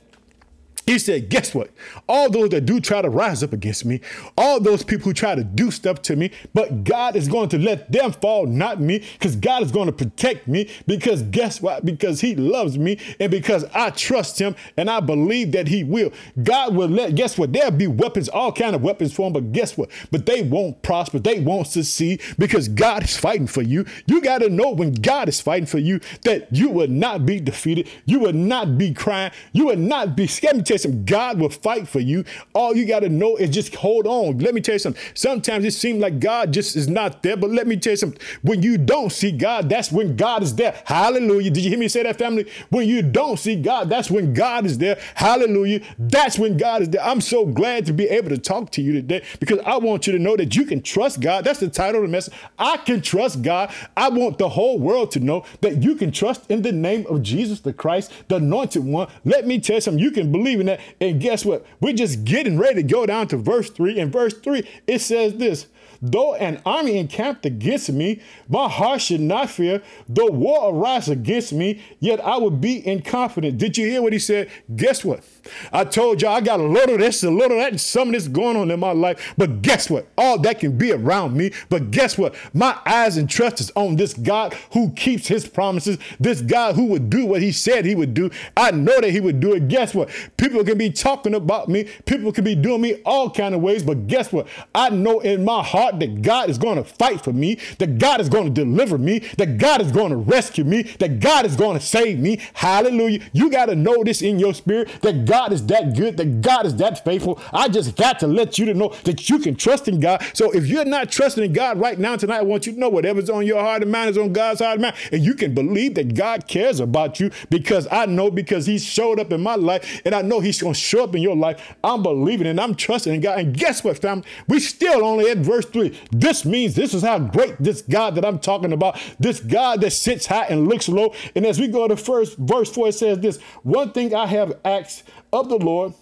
He 0.88 1.00
said, 1.00 1.30
Guess 1.30 1.54
what? 1.54 1.70
All 2.08 2.30
those 2.30 2.50
that 2.50 2.66
do 2.66 2.80
try 2.80 3.02
to 3.02 3.10
rise 3.10 3.44
up 3.44 3.52
against 3.52 3.84
me, 3.84 4.00
all 4.38 4.62
those 4.62 4.84
people 4.84 5.04
who 5.04 5.14
try 5.14 5.36
to 5.36 5.44
do 5.44 5.70
stuff 5.70 6.02
to 6.04 6.16
me, 6.16 6.32
but 6.54 6.86
God 6.86 7.18
is 7.18 7.28
going 7.28 7.50
to 7.50 7.60
let 7.60 7.92
them 7.92 8.14
fall, 8.14 8.48
not 8.48 8.80
me, 8.80 9.04
because 9.20 9.36
God 9.36 9.64
is 9.64 9.72
going 9.74 9.88
to 9.88 9.92
protect 9.92 10.48
me. 10.48 10.70
Because 10.88 11.24
guess 11.24 11.62
what? 11.62 11.84
Because 11.84 12.22
He 12.22 12.38
loves 12.38 12.78
me 12.78 13.00
and 13.20 13.30
because 13.30 13.66
I 13.74 13.90
trust 13.90 14.40
Him 14.40 14.56
and 14.78 14.90
I 14.90 15.02
believe 15.02 15.52
that 15.52 15.68
He 15.68 15.84
will. 15.84 16.14
God 16.42 16.74
will 16.74 16.88
let, 16.88 17.16
guess 17.16 17.38
what? 17.38 17.52
There'll 17.52 17.72
be 17.72 17.88
weapons, 17.88 18.30
all 18.30 18.54
kind 18.54 18.74
of 18.74 18.82
weapons 18.82 19.12
for 19.14 19.30
them, 19.30 19.34
but 19.34 19.52
guess 19.52 19.78
what? 19.78 19.90
But 20.10 20.26
they 20.26 20.42
won't 20.42 20.82
prosper. 20.84 21.20
They 21.20 21.42
won't 21.42 21.68
succeed 21.68 22.22
because 22.40 22.70
God 22.70 23.04
is 23.04 23.18
fighting 23.18 23.48
for 23.48 23.62
you. 23.62 23.86
You 24.06 24.22
got 24.22 24.38
to 24.38 24.50
know 24.50 24.70
when 24.70 24.94
God 24.94 25.28
is 25.28 25.42
fighting 25.42 25.66
for 25.68 25.80
you 25.80 26.00
that 26.24 26.48
you 26.56 26.70
will 26.70 26.88
not 26.88 27.26
be 27.26 27.42
defeated. 27.42 27.90
You 28.06 28.20
will 28.20 28.32
not 28.34 28.78
be 28.78 28.94
crying. 28.94 29.32
You 29.52 29.66
will 29.66 29.76
not 29.76 30.16
be 30.16 30.28
scared 30.28 30.56
something. 30.78 31.06
God 31.06 31.40
will 31.40 31.50
fight 31.50 31.88
for 31.88 32.00
you. 32.00 32.24
All 32.54 32.76
you 32.76 32.86
got 32.86 33.02
to 33.02 33.10
know 33.10 33.36
is 33.36 33.50
just 33.50 33.76
hold 33.76 34.08
on. 34.08 34.40
Let 34.40 34.54
me 34.54 34.62
tell 34.62 34.76
you 34.76 34.80
something. 34.80 35.02
Sometimes 35.14 35.66
it 35.66 35.72
seems 35.72 36.00
like 36.00 36.20
God 36.20 36.54
just 36.54 36.76
is 36.76 36.88
not 36.88 37.24
there, 37.24 37.38
but 37.38 37.50
let 37.50 37.68
me 37.68 37.78
tell 37.78 37.92
you 37.92 37.98
something. 37.98 38.20
When 38.42 38.62
you 38.62 38.78
don't 38.78 39.12
see 39.12 39.32
God, 39.32 39.70
that's 39.70 39.92
when 39.92 40.16
God 40.16 40.44
is 40.44 40.56
there. 40.56 40.82
Hallelujah. 40.86 41.52
Did 41.52 41.64
you 41.64 41.70
hear 41.70 41.80
me 41.80 41.88
say 41.88 42.04
that, 42.04 42.18
family? 42.18 42.50
When 42.70 42.88
you 42.88 43.02
don't 43.02 43.38
see 43.38 43.56
God, 43.56 43.90
that's 43.90 44.10
when 44.10 44.34
God 44.34 44.66
is 44.66 44.78
there. 44.78 45.00
Hallelujah. 45.16 45.82
That's 46.00 46.40
when 46.40 46.58
God 46.58 46.82
is 46.82 46.90
there. 46.90 47.04
I'm 47.04 47.22
so 47.22 47.46
glad 47.46 47.86
to 47.88 47.94
be 47.94 48.08
able 48.10 48.30
to 48.30 48.38
talk 48.38 48.72
to 48.72 48.82
you 48.82 48.94
today 48.94 49.24
because 49.40 49.60
I 49.66 49.78
want 49.78 50.08
you 50.08 50.14
to 50.14 50.20
know 50.20 50.36
that 50.38 50.56
you 50.56 50.66
can 50.66 50.82
trust 50.82 51.20
God. 51.20 51.44
That's 51.44 51.60
the 51.60 51.70
title 51.70 52.02
of 52.02 52.08
the 52.08 52.12
message. 52.12 52.34
I 52.58 52.78
can 52.78 53.02
trust 53.02 53.42
God. 53.42 53.74
I 53.96 54.10
want 54.10 54.38
the 54.38 54.50
whole 54.50 54.80
world 54.80 55.12
to 55.12 55.20
know 55.20 55.46
that 55.62 55.84
you 55.84 55.96
can 55.96 56.12
trust 56.12 56.50
in 56.50 56.62
the 56.62 56.72
name 56.72 57.06
of 57.08 57.24
Jesus 57.24 57.60
the 57.62 57.74
Christ, 57.74 58.12
the 58.28 58.36
anointed 58.38 58.84
one. 58.84 59.10
Let 59.26 59.46
me 59.46 59.60
tell 59.60 59.76
you 59.76 59.82
something. 59.82 60.04
You 60.04 60.12
can 60.12 60.32
believe 60.32 60.60
in 60.60 60.67
that. 60.68 60.80
And 61.02 61.20
guess 61.20 61.44
what? 61.44 61.66
We're 61.82 61.94
just 61.94 62.24
getting 62.24 62.58
ready 62.58 62.76
to 62.76 62.84
go 62.84 63.06
down 63.06 63.28
to 63.30 63.38
verse 63.38 63.70
3. 63.70 64.00
And 64.00 64.12
verse 64.12 64.34
3, 64.34 64.68
it 64.88 65.00
says 65.00 65.36
this 65.36 65.68
Though 66.02 66.36
an 66.36 66.62
army 66.66 66.98
encamped 66.98 67.46
against 67.46 67.92
me, 67.92 68.22
my 68.48 68.70
heart 68.70 69.02
should 69.02 69.22
not 69.22 69.50
fear. 69.50 69.82
Though 70.08 70.28
war 70.28 70.74
arise 70.74 71.10
against 71.10 71.54
me, 71.54 71.82
yet 72.00 72.20
I 72.20 72.38
would 72.38 72.62
be 72.62 72.78
in 72.86 73.02
confidence. 73.02 73.60
Did 73.60 73.78
you 73.78 73.88
hear 73.88 74.02
what 74.02 74.14
he 74.14 74.20
said? 74.20 74.50
Guess 74.76 75.04
what? 75.04 75.24
I 75.72 75.86
told 75.86 76.22
y'all 76.22 76.36
I 76.36 76.42
got 76.42 76.60
a 76.60 76.64
lot 76.64 76.90
of 76.90 77.00
this, 77.00 77.24
a 77.24 77.32
lot 77.32 77.52
of 77.52 77.58
that, 77.58 77.72
and 77.72 77.82
some 77.82 78.10
of 78.10 78.14
this 78.14 78.28
going 78.28 78.58
on 78.58 78.72
in 78.72 78.80
my 78.80 78.92
life. 78.92 79.34
But 79.38 79.62
guess 79.62 79.90
what? 79.90 80.08
All 80.18 80.38
that 80.40 80.60
can 80.60 80.78
be 80.78 80.92
around 80.92 81.36
me. 81.36 81.52
But 81.70 81.92
guess 81.92 82.18
what? 82.18 82.36
My 82.54 82.78
eyes 82.86 83.18
and 83.18 83.30
trust 83.30 83.62
is 83.62 83.72
on 83.76 83.96
this 83.96 84.14
God 84.14 84.54
who 84.74 84.92
keeps 84.92 85.28
his 85.28 85.48
promises, 85.48 85.98
this 86.20 86.42
God 86.42 86.76
who 86.76 86.86
would 86.88 87.10
do 87.10 87.26
what 87.26 87.42
he 87.42 87.52
said 87.52 87.86
he 87.86 87.96
would 87.96 88.14
do. 88.14 88.30
I 88.56 88.72
know 88.72 89.00
that 89.00 89.12
he 89.12 89.20
would 89.20 89.40
do 89.40 89.54
it. 89.54 89.68
Guess 89.68 89.94
what? 89.94 90.10
People 90.38 90.64
can 90.64 90.78
be 90.78 90.90
talking 90.90 91.34
about 91.34 91.70
me, 91.70 91.86
people 92.06 92.32
can 92.32 92.44
be 92.44 92.56
doing 92.56 92.82
me 92.82 93.02
all 93.06 93.30
kind 93.30 93.56
of 93.56 93.62
ways, 93.62 93.84
but 93.84 94.08
guess 94.08 94.32
what? 94.32 94.48
I 94.76 94.90
know 94.90 95.20
in 95.20 95.46
my 95.46 95.64
heart 95.64 95.87
that 95.94 96.22
God 96.22 96.50
is 96.50 96.58
going 96.58 96.78
to 96.78 96.84
fight 96.84 97.24
for 97.24 97.34
me, 97.34 97.60
that 97.80 97.98
God 97.98 98.22
is 98.22 98.30
going 98.30 98.46
to 98.46 98.50
deliver 98.66 98.98
me, 98.98 99.20
that 99.38 99.58
God 99.58 99.82
is 99.82 99.92
going 99.92 100.12
to 100.12 100.18
rescue 100.18 100.64
me, 100.64 100.84
that 101.00 101.20
God 101.20 101.46
is 101.46 101.56
going 101.56 101.78
to 101.78 101.86
save 101.86 102.20
me. 102.20 102.40
Hallelujah. 102.54 103.22
You 103.34 103.50
got 103.50 103.68
to 103.68 103.76
know 103.76 104.04
this 104.04 104.22
in 104.22 104.40
your 104.40 104.54
spirit 104.54 104.90
that 105.02 105.26
God 105.26 105.54
is 105.54 105.66
that 105.68 105.96
good, 105.96 106.18
that 106.18 106.42
God 106.42 106.66
is 106.66 106.76
that 106.78 107.04
faithful. 107.04 107.40
I 107.54 107.70
just 107.70 107.96
got 107.96 108.20
to 108.20 108.28
let 108.28 108.58
you 108.58 108.66
to 108.66 108.74
know 108.74 108.90
that 109.04 109.30
you 109.30 109.40
can 109.40 109.56
trust 109.56 109.88
in 109.88 110.00
God. 110.00 110.24
So 110.34 110.52
if 110.52 110.68
you're 110.68 110.86
not 110.86 111.12
trusting 111.12 111.44
in 111.44 111.54
God 111.54 111.80
right 111.80 111.98
now 111.98 112.16
tonight, 112.16 112.40
I 112.40 112.44
want 112.44 112.66
you 112.66 112.74
to 112.74 112.80
know 112.80 112.90
whatever's 112.90 113.30
on 113.30 113.46
your 113.46 113.62
heart 113.62 113.82
and 113.82 113.92
mind 113.92 114.10
is 114.10 114.18
on 114.18 114.34
God's 114.34 114.62
heart 114.62 114.74
and 114.74 114.84
mind. 114.84 114.96
And 115.12 115.24
you 115.24 115.34
can 115.34 115.54
believe 115.54 115.96
that 115.96 116.16
God 116.16 116.48
cares 116.48 116.80
about 116.80 117.20
you 117.20 117.32
because 117.50 117.88
I 117.92 118.06
know 118.06 118.30
because 118.32 118.66
He 118.66 118.78
showed 118.80 119.20
up 119.20 119.32
in 119.32 119.42
my 119.42 119.56
life 119.56 120.02
and 120.06 120.14
I 120.14 120.22
know 120.22 120.40
He's 120.40 120.62
going 120.62 120.74
to 120.74 120.80
show 120.80 121.04
up 121.04 121.16
in 121.16 121.22
your 121.22 121.36
life. 121.36 121.76
I'm 121.84 122.04
believing 122.04 122.48
and 122.48 122.60
I'm 122.60 122.76
trusting 122.76 123.14
in 123.14 123.22
God. 123.22 123.40
And 123.40 123.56
guess 123.56 123.84
what, 123.84 123.98
family? 124.00 124.26
We 124.48 124.60
still 124.60 125.04
only 125.04 125.30
at 125.30 125.38
verse 125.38 125.66
3. 125.66 125.77
This 126.12 126.46
means 126.46 126.76
this 126.76 126.94
is 126.94 127.04
how 127.04 127.20
great 127.20 127.56
this 127.60 127.82
God 127.82 128.16
that 128.16 128.26
I'm 128.26 128.40
talking 128.40 128.74
about, 128.74 129.00
this 129.20 129.40
God 129.40 129.82
that 129.82 129.92
sits 129.92 130.26
high 130.26 130.46
and 130.46 130.68
looks 130.68 130.90
low. 130.90 131.14
And 131.36 131.46
as 131.46 131.60
we 131.60 131.68
go 131.68 131.88
to 131.88 131.98
first 131.98 132.38
verse 132.38 132.72
4, 132.72 132.90
it 132.90 132.94
says 132.94 133.20
this 133.20 133.42
one 133.64 133.92
thing 133.92 134.14
I 134.14 134.28
have 134.28 134.58
asked 134.66 135.04
of 135.32 135.50
the 135.50 135.58
Lord 135.58 135.94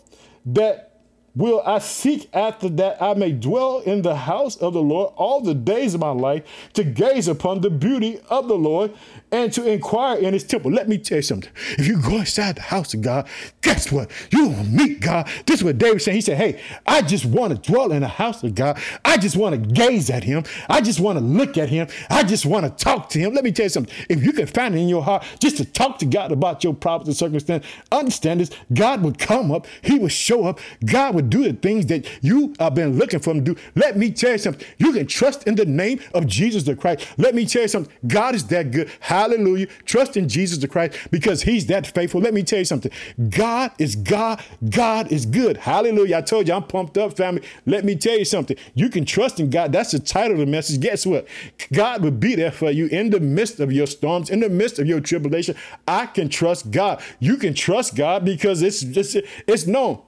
that 0.45 0.95
will 1.35 1.61
I 1.65 1.79
seek 1.79 2.29
after 2.33 2.69
that 2.69 3.01
I 3.01 3.13
may 3.13 3.31
dwell 3.31 3.79
in 3.79 4.01
the 4.01 4.15
house 4.15 4.55
of 4.57 4.73
the 4.73 4.81
Lord 4.81 5.13
all 5.17 5.41
the 5.41 5.53
days 5.53 5.93
of 5.93 5.99
my 5.99 6.11
life 6.11 6.43
to 6.73 6.83
gaze 6.83 7.27
upon 7.27 7.61
the 7.61 7.69
beauty 7.69 8.19
of 8.29 8.47
the 8.47 8.55
Lord 8.57 8.93
and 9.31 9.51
to 9.53 9.69
inquire 9.71 10.17
in 10.17 10.33
his 10.33 10.43
temple. 10.43 10.71
Let 10.71 10.87
me 10.87 10.97
tell 10.97 11.17
you 11.17 11.21
something. 11.21 11.51
If 11.77 11.87
you 11.87 12.01
go 12.01 12.17
inside 12.17 12.55
the 12.55 12.61
house 12.61 12.93
of 12.93 13.01
God, 13.01 13.27
guess 13.61 13.91
what? 13.91 14.11
You 14.31 14.49
will 14.49 14.63
meet 14.65 14.99
God. 14.99 15.27
This 15.45 15.59
is 15.59 15.63
what 15.63 15.77
David 15.77 16.01
said. 16.01 16.13
He 16.13 16.21
said, 16.21 16.37
Hey, 16.37 16.61
I 16.85 17.01
just 17.01 17.25
want 17.25 17.51
to 17.51 17.71
dwell 17.71 17.91
in 17.91 18.01
the 18.01 18.07
house 18.07 18.43
of 18.43 18.55
God. 18.55 18.79
I 19.03 19.17
just 19.17 19.35
want 19.35 19.55
to 19.55 19.73
gaze 19.73 20.09
at 20.09 20.23
him. 20.23 20.43
I 20.69 20.81
just 20.81 20.99
want 20.99 21.19
to 21.19 21.23
look 21.23 21.57
at 21.57 21.69
him. 21.69 21.87
I 22.09 22.23
just 22.23 22.45
want 22.45 22.65
to 22.65 22.83
talk 22.83 23.09
to 23.09 23.19
him. 23.19 23.33
Let 23.33 23.43
me 23.43 23.51
tell 23.51 23.65
you 23.65 23.69
something. 23.69 23.93
If 24.09 24.23
you 24.23 24.31
can 24.33 24.47
find 24.47 24.75
it 24.75 24.79
in 24.79 24.89
your 24.89 25.03
heart 25.03 25.25
just 25.39 25.57
to 25.57 25.65
talk 25.65 25.99
to 25.99 26.05
God 26.05 26.31
about 26.31 26.63
your 26.63 26.73
problems 26.73 27.07
and 27.07 27.17
circumstances, 27.17 27.69
understand 27.91 28.39
this. 28.39 28.51
God 28.73 29.03
would 29.03 29.17
come 29.17 29.51
up. 29.51 29.67
He 29.81 29.99
would 29.99 30.11
show 30.11 30.45
up. 30.45 30.59
God 30.85 31.15
would 31.15 31.29
do 31.29 31.43
the 31.43 31.53
things 31.53 31.87
that 31.87 32.07
you 32.21 32.53
have 32.59 32.75
been 32.75 32.97
looking 32.97 33.19
for 33.19 33.31
him 33.31 33.43
to 33.43 33.53
do. 33.53 33.61
Let 33.75 33.97
me 33.97 34.11
tell 34.11 34.33
you 34.33 34.37
something. 34.37 34.65
You 34.77 34.93
can 34.93 35.07
trust 35.07 35.47
in 35.47 35.55
the 35.55 35.65
name 35.65 35.99
of 36.13 36.27
Jesus 36.27 36.63
the 36.63 36.75
Christ. 36.75 37.07
Let 37.17 37.35
me 37.35 37.45
tell 37.45 37.63
you 37.63 37.67
something. 37.67 37.93
God 38.07 38.35
is 38.35 38.45
that 38.47 38.71
good. 38.71 38.89
Hallelujah. 39.15 39.67
Trust 39.85 40.17
in 40.17 40.27
Jesus 40.27 40.57
the 40.57 40.67
Christ 40.67 40.97
because 41.09 41.43
he's 41.43 41.67
that 41.67 41.87
faithful. 41.87 42.19
Let 42.19 42.33
me 42.33 42.43
tell 42.43 42.59
you 42.59 42.65
something. 42.65 42.91
God 43.29 43.71
is 43.79 43.95
God. 43.95 44.43
God 44.69 45.09
is 45.09 45.25
good. 45.25 45.55
Hallelujah. 45.55 46.17
I 46.17 46.21
told 46.21 46.49
you 46.49 46.53
I'm 46.53 46.63
pumped 46.63 46.97
up, 46.97 47.15
family. 47.15 47.41
Let 47.65 47.85
me 47.85 47.95
tell 47.95 48.17
you 48.17 48.25
something. 48.25 48.57
You 48.73 48.89
can 48.89 49.05
trust 49.05 49.39
in 49.39 49.49
God. 49.49 49.71
That's 49.71 49.91
the 49.91 49.99
title 49.99 50.33
of 50.33 50.39
the 50.39 50.45
message. 50.45 50.81
Guess 50.81 51.05
what? 51.05 51.27
God 51.71 52.03
will 52.03 52.11
be 52.11 52.35
there 52.35 52.51
for 52.51 52.71
you 52.71 52.87
in 52.87 53.09
the 53.09 53.21
midst 53.21 53.61
of 53.61 53.71
your 53.71 53.87
storms, 53.87 54.29
in 54.29 54.41
the 54.41 54.49
midst 54.49 54.79
of 54.79 54.85
your 54.85 54.99
tribulation. 54.99 55.55
I 55.87 56.07
can 56.07 56.27
trust 56.27 56.71
God. 56.71 57.01
You 57.19 57.37
can 57.37 57.53
trust 57.53 57.95
God 57.95 58.25
because 58.25 58.61
it's 58.61 58.83
it's, 58.83 59.15
it's 59.47 59.65
known. 59.65 60.01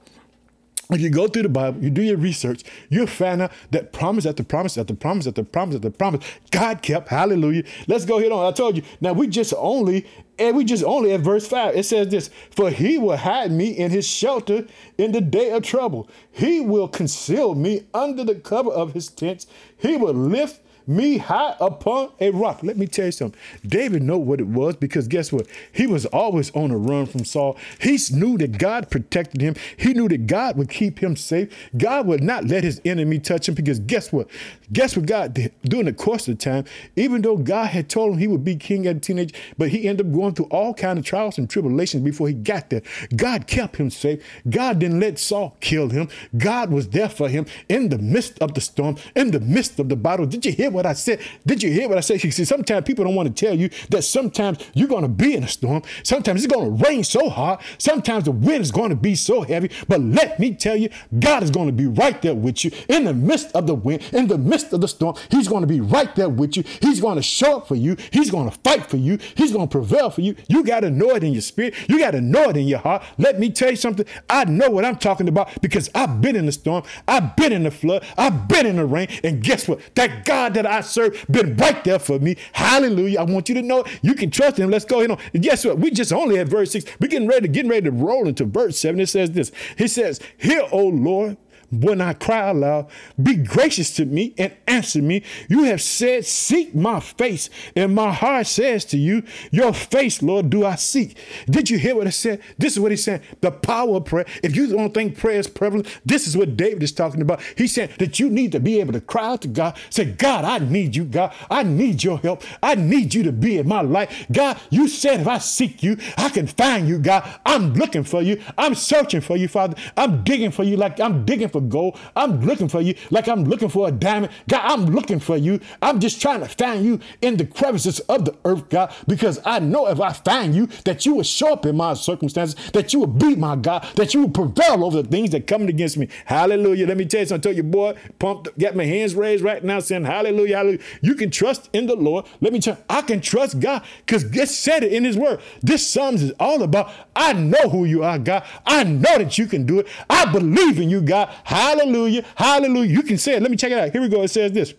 If 0.90 1.02
you 1.02 1.10
go 1.10 1.28
through 1.28 1.42
the 1.42 1.50
Bible, 1.50 1.84
you 1.84 1.90
do 1.90 2.00
your 2.00 2.16
research, 2.16 2.64
you'll 2.88 3.06
find 3.06 3.42
out 3.42 3.52
that 3.72 3.92
promise 3.92 4.24
after 4.24 4.42
promise 4.42 4.78
after 4.78 4.94
promise 4.94 5.26
after 5.26 5.44
promise 5.44 5.76
after 5.76 5.90
promise, 5.90 6.24
God 6.50 6.80
kept. 6.80 7.08
Hallelujah. 7.08 7.64
Let's 7.86 8.06
go 8.06 8.18
ahead 8.18 8.32
on. 8.32 8.46
I 8.46 8.52
told 8.52 8.74
you. 8.76 8.82
Now 9.02 9.12
we 9.12 9.26
just 9.26 9.52
only, 9.58 10.06
and 10.38 10.56
we 10.56 10.64
just 10.64 10.82
only 10.84 11.12
at 11.12 11.20
verse 11.20 11.46
5. 11.46 11.76
It 11.76 11.84
says 11.84 12.08
this 12.08 12.30
For 12.52 12.70
he 12.70 12.96
will 12.96 13.18
hide 13.18 13.52
me 13.52 13.68
in 13.68 13.90
his 13.90 14.08
shelter 14.08 14.66
in 14.96 15.12
the 15.12 15.20
day 15.20 15.50
of 15.50 15.62
trouble. 15.62 16.08
He 16.32 16.62
will 16.62 16.88
conceal 16.88 17.54
me 17.54 17.84
under 17.92 18.24
the 18.24 18.36
cover 18.36 18.70
of 18.70 18.94
his 18.94 19.08
tents. 19.08 19.46
He 19.76 19.98
will 19.98 20.14
lift 20.14 20.62
me 20.88 21.18
high 21.18 21.54
upon 21.60 22.10
a 22.20 22.30
rock. 22.30 22.60
Let 22.62 22.76
me 22.76 22.86
tell 22.86 23.06
you 23.06 23.12
something. 23.12 23.38
David 23.66 24.02
knew 24.02 24.18
what 24.18 24.40
it 24.40 24.46
was 24.46 24.76
because 24.76 25.06
guess 25.06 25.30
what? 25.30 25.46
He 25.72 25.86
was 25.86 26.06
always 26.06 26.50
on 26.52 26.70
a 26.70 26.78
run 26.78 27.06
from 27.06 27.24
Saul. 27.24 27.56
He 27.80 27.98
knew 28.12 28.38
that 28.38 28.58
God 28.58 28.90
protected 28.90 29.40
him. 29.40 29.54
He 29.76 29.92
knew 29.92 30.08
that 30.08 30.26
God 30.26 30.56
would 30.56 30.70
keep 30.70 31.00
him 31.00 31.16
safe. 31.16 31.52
God 31.76 32.06
would 32.06 32.22
not 32.22 32.46
let 32.46 32.64
his 32.64 32.80
enemy 32.84 33.18
touch 33.18 33.48
him 33.48 33.54
because 33.54 33.78
guess 33.80 34.12
what? 34.12 34.28
Guess 34.72 34.96
what 34.96 35.06
God 35.06 35.34
did 35.34 35.52
during 35.62 35.86
the 35.86 35.92
course 35.92 36.28
of 36.28 36.38
the 36.38 36.44
time? 36.44 36.64
Even 36.96 37.22
though 37.22 37.36
God 37.36 37.68
had 37.68 37.88
told 37.88 38.12
him 38.12 38.18
he 38.18 38.28
would 38.28 38.44
be 38.44 38.56
king 38.56 38.86
at 38.86 38.96
a 38.96 39.00
teenage, 39.00 39.34
but 39.56 39.68
he 39.68 39.88
ended 39.88 40.06
up 40.06 40.12
going 40.12 40.34
through 40.34 40.46
all 40.46 40.74
kind 40.74 40.98
of 40.98 41.04
trials 41.04 41.38
and 41.38 41.48
tribulations 41.48 42.02
before 42.02 42.28
he 42.28 42.34
got 42.34 42.70
there. 42.70 42.82
God 43.16 43.46
kept 43.46 43.76
him 43.76 43.90
safe. 43.90 44.22
God 44.48 44.78
didn't 44.78 45.00
let 45.00 45.18
Saul 45.18 45.56
kill 45.60 45.88
him. 45.88 46.08
God 46.36 46.70
was 46.70 46.88
there 46.88 47.08
for 47.08 47.28
him 47.28 47.46
in 47.68 47.88
the 47.88 47.98
midst 47.98 48.38
of 48.40 48.54
the 48.54 48.60
storm, 48.60 48.96
in 49.16 49.30
the 49.30 49.40
midst 49.40 49.78
of 49.78 49.88
the 49.88 49.96
battle. 49.96 50.26
Did 50.26 50.44
you 50.44 50.52
hear 50.52 50.70
what 50.70 50.86
I 50.86 50.92
said? 50.92 51.20
Did 51.46 51.62
you 51.62 51.70
hear 51.70 51.88
what 51.88 51.98
I 51.98 52.02
said? 52.02 52.20
See, 52.20 52.44
sometimes 52.44 52.84
people 52.84 53.04
don't 53.04 53.14
want 53.14 53.34
to 53.34 53.46
tell 53.46 53.54
you 53.54 53.70
that 53.90 54.02
sometimes 54.02 54.58
you're 54.74 54.88
going 54.88 55.02
to 55.02 55.08
be 55.08 55.34
in 55.34 55.44
a 55.44 55.48
storm. 55.48 55.82
Sometimes 56.02 56.44
it's 56.44 56.52
going 56.52 56.76
to 56.76 56.84
rain 56.84 57.04
so 57.04 57.28
hard. 57.28 57.60
Sometimes 57.78 58.24
the 58.24 58.32
wind 58.32 58.62
is 58.62 58.70
going 58.70 58.90
to 58.90 58.96
be 58.96 59.14
so 59.14 59.42
heavy. 59.42 59.70
But 59.88 60.00
let 60.00 60.38
me 60.38 60.54
tell 60.54 60.76
you, 60.76 60.90
God 61.18 61.42
is 61.42 61.50
going 61.50 61.66
to 61.66 61.72
be 61.72 61.86
right 61.86 62.20
there 62.20 62.34
with 62.34 62.64
you 62.64 62.70
in 62.88 63.04
the 63.04 63.14
midst 63.14 63.54
of 63.54 63.66
the 63.66 63.74
wind, 63.74 64.02
in 64.12 64.26
the 64.26 64.36
midst 64.38 64.57
of 64.64 64.80
the 64.80 64.88
storm. 64.88 65.16
He's 65.30 65.48
going 65.48 65.62
to 65.62 65.66
be 65.66 65.80
right 65.80 66.14
there 66.14 66.28
with 66.28 66.56
you. 66.56 66.64
He's 66.80 67.00
going 67.00 67.16
to 67.16 67.22
show 67.22 67.58
up 67.58 67.68
for 67.68 67.74
you. 67.74 67.96
He's 68.12 68.30
going 68.30 68.50
to 68.50 68.58
fight 68.58 68.86
for 68.86 68.96
you. 68.96 69.18
He's 69.34 69.52
going 69.52 69.68
to 69.68 69.72
prevail 69.72 70.10
for 70.10 70.20
you. 70.20 70.36
You 70.48 70.64
got 70.64 70.80
to 70.80 70.90
know 70.90 71.10
it 71.10 71.24
in 71.24 71.32
your 71.32 71.42
spirit. 71.42 71.74
You 71.88 71.98
got 71.98 72.12
to 72.12 72.20
know 72.20 72.50
it 72.50 72.56
in 72.56 72.66
your 72.66 72.78
heart. 72.78 73.02
Let 73.18 73.38
me 73.38 73.50
tell 73.50 73.70
you 73.70 73.76
something. 73.76 74.06
I 74.28 74.44
know 74.44 74.70
what 74.70 74.84
I'm 74.84 74.96
talking 74.96 75.28
about 75.28 75.60
because 75.60 75.90
I've 75.94 76.20
been 76.20 76.36
in 76.36 76.46
the 76.46 76.52
storm. 76.52 76.84
I've 77.06 77.36
been 77.36 77.52
in 77.52 77.62
the 77.62 77.70
flood. 77.70 78.04
I've 78.16 78.48
been 78.48 78.66
in 78.66 78.76
the 78.76 78.86
rain. 78.86 79.08
And 79.24 79.42
guess 79.42 79.68
what? 79.68 79.80
That 79.94 80.24
God 80.24 80.54
that 80.54 80.66
I 80.66 80.80
serve 80.80 81.24
been 81.30 81.56
right 81.56 81.82
there 81.84 81.98
for 81.98 82.18
me. 82.18 82.36
Hallelujah. 82.52 83.20
I 83.20 83.22
want 83.24 83.48
you 83.48 83.54
to 83.56 83.62
know 83.62 83.80
it. 83.80 84.00
you 84.02 84.14
can 84.14 84.30
trust 84.30 84.58
him. 84.58 84.70
Let's 84.70 84.84
go 84.84 85.02
on. 85.02 85.18
And 85.32 85.42
guess 85.42 85.64
what? 85.64 85.78
We 85.78 85.90
just 85.90 86.12
only 86.12 86.38
at 86.38 86.48
verse 86.48 86.72
6. 86.72 86.84
We're 87.00 87.08
getting 87.08 87.28
ready 87.28 87.42
to 87.42 87.48
getting 87.48 87.70
ready 87.70 87.84
to 87.84 87.92
roll 87.92 88.28
into 88.28 88.44
verse 88.44 88.78
7. 88.78 89.00
It 89.00 89.08
says 89.08 89.30
this. 89.32 89.52
He 89.76 89.88
says, 89.88 90.20
"Hear, 90.36 90.62
O 90.72 90.86
Lord, 90.86 91.36
when 91.70 92.00
I 92.00 92.14
cry 92.14 92.48
aloud, 92.48 92.90
be 93.22 93.36
gracious 93.36 93.94
to 93.96 94.04
me 94.04 94.34
and 94.38 94.54
answer 94.66 95.02
me. 95.02 95.22
You 95.48 95.64
have 95.64 95.82
said, 95.82 96.24
Seek 96.24 96.74
my 96.74 97.00
face, 97.00 97.50
and 97.76 97.94
my 97.94 98.12
heart 98.12 98.46
says 98.46 98.84
to 98.86 98.96
you, 98.96 99.22
Your 99.50 99.72
face, 99.72 100.22
Lord, 100.22 100.50
do 100.50 100.64
I 100.64 100.76
seek. 100.76 101.16
Did 101.46 101.70
you 101.70 101.78
hear 101.78 101.94
what 101.96 102.06
I 102.06 102.10
said? 102.10 102.40
This 102.56 102.72
is 102.74 102.80
what 102.80 102.90
he's 102.90 103.04
saying 103.04 103.22
the 103.40 103.50
power 103.50 103.96
of 103.96 104.06
prayer. 104.06 104.26
If 104.42 104.56
you 104.56 104.66
don't 104.68 104.94
think 104.94 105.18
prayer 105.18 105.38
is 105.38 105.48
prevalent, 105.48 105.86
this 106.04 106.26
is 106.26 106.36
what 106.36 106.56
David 106.56 106.82
is 106.82 106.92
talking 106.92 107.20
about. 107.20 107.40
He's 107.56 107.74
saying 107.74 107.90
that 107.98 108.18
you 108.18 108.30
need 108.30 108.52
to 108.52 108.60
be 108.60 108.80
able 108.80 108.92
to 108.92 109.00
cry 109.00 109.26
out 109.28 109.42
to 109.42 109.48
God, 109.48 109.76
say, 109.90 110.04
God, 110.04 110.44
I 110.44 110.58
need 110.58 110.96
you, 110.96 111.04
God. 111.04 111.34
I 111.50 111.62
need 111.62 112.02
your 112.02 112.18
help. 112.18 112.42
I 112.62 112.74
need 112.74 113.14
you 113.14 113.22
to 113.24 113.32
be 113.32 113.58
in 113.58 113.68
my 113.68 113.82
life. 113.82 114.26
God, 114.32 114.58
you 114.70 114.88
said 114.88 115.20
if 115.20 115.28
I 115.28 115.38
seek 115.38 115.82
you, 115.82 115.96
I 116.16 116.28
can 116.28 116.46
find 116.46 116.88
you, 116.88 116.98
God. 116.98 117.28
I'm 117.44 117.74
looking 117.74 118.04
for 118.04 118.22
you. 118.22 118.42
I'm 118.56 118.74
searching 118.74 119.20
for 119.20 119.36
you, 119.36 119.48
Father. 119.48 119.76
I'm 119.96 120.24
digging 120.24 120.50
for 120.50 120.64
you 120.64 120.76
like 120.76 121.00
I'm 121.00 121.24
digging 121.24 121.48
for 121.48 121.57
gold. 121.60 121.98
I'm 122.16 122.40
looking 122.40 122.68
for 122.68 122.80
you 122.80 122.94
like 123.10 123.28
I'm 123.28 123.44
looking 123.44 123.68
for 123.68 123.88
a 123.88 123.92
diamond. 123.92 124.32
God, 124.48 124.62
I'm 124.64 124.86
looking 124.86 125.20
for 125.20 125.36
you. 125.36 125.60
I'm 125.82 126.00
just 126.00 126.20
trying 126.20 126.40
to 126.40 126.48
find 126.48 126.84
you 126.84 127.00
in 127.22 127.36
the 127.36 127.46
crevices 127.46 128.00
of 128.00 128.24
the 128.24 128.36
earth, 128.44 128.68
God, 128.68 128.92
because 129.06 129.40
I 129.44 129.58
know 129.58 129.88
if 129.88 130.00
I 130.00 130.12
find 130.12 130.54
you, 130.54 130.66
that 130.84 131.06
you 131.06 131.14
will 131.14 131.22
show 131.22 131.52
up 131.52 131.66
in 131.66 131.76
my 131.76 131.94
circumstances, 131.94 132.56
that 132.72 132.92
you 132.92 133.00
will 133.00 133.06
be 133.06 133.36
my 133.36 133.56
God, 133.56 133.86
that 133.96 134.14
you 134.14 134.22
will 134.22 134.30
prevail 134.30 134.84
over 134.84 135.02
the 135.02 135.08
things 135.08 135.30
that 135.30 135.46
come 135.46 135.62
against 135.68 135.96
me. 135.96 136.08
Hallelujah. 136.24 136.86
Let 136.86 136.96
me 136.96 137.04
tell 137.04 137.20
you 137.20 137.26
something. 137.26 137.42
Tell 137.42 137.54
your 137.54 137.64
boy, 137.64 137.94
pumped, 138.18 138.56
got 138.58 138.76
my 138.76 138.84
hands 138.84 139.14
raised 139.14 139.42
right 139.42 139.62
now 139.62 139.80
saying, 139.80 140.04
Hallelujah, 140.04 140.56
hallelujah. 140.56 140.80
You 141.00 141.14
can 141.14 141.30
trust 141.30 141.68
in 141.72 141.86
the 141.86 141.96
Lord. 141.96 142.26
Let 142.40 142.52
me 142.52 142.60
tell 142.60 142.76
you, 142.76 142.84
I 142.88 143.02
can 143.02 143.20
trust 143.20 143.60
God 143.60 143.82
because 144.04 144.24
it 144.24 144.48
said 144.48 144.82
it 144.82 144.92
in 144.92 145.04
his 145.04 145.16
word. 145.16 145.40
This 145.62 145.86
Psalms 145.86 146.22
is 146.22 146.32
all 146.38 146.62
about, 146.62 146.90
I 147.14 147.32
know 147.32 147.68
who 147.68 147.84
you 147.84 148.04
are, 148.04 148.18
God. 148.18 148.44
I 148.66 148.84
know 148.84 149.18
that 149.18 149.38
you 149.38 149.46
can 149.46 149.66
do 149.66 149.80
it. 149.80 149.88
I 150.08 150.30
believe 150.30 150.78
in 150.78 150.90
you, 150.90 151.00
God. 151.00 151.32
Hallelujah. 151.48 152.26
Hallelujah. 152.34 152.90
You 152.90 153.02
can 153.02 153.16
say 153.16 153.36
it. 153.36 153.40
Let 153.40 153.50
me 153.50 153.56
check 153.56 153.72
it 153.72 153.78
out. 153.78 153.90
Here 153.90 154.02
we 154.02 154.08
go. 154.08 154.20
It 154.20 154.28
says 154.28 154.52
this. 154.52 154.74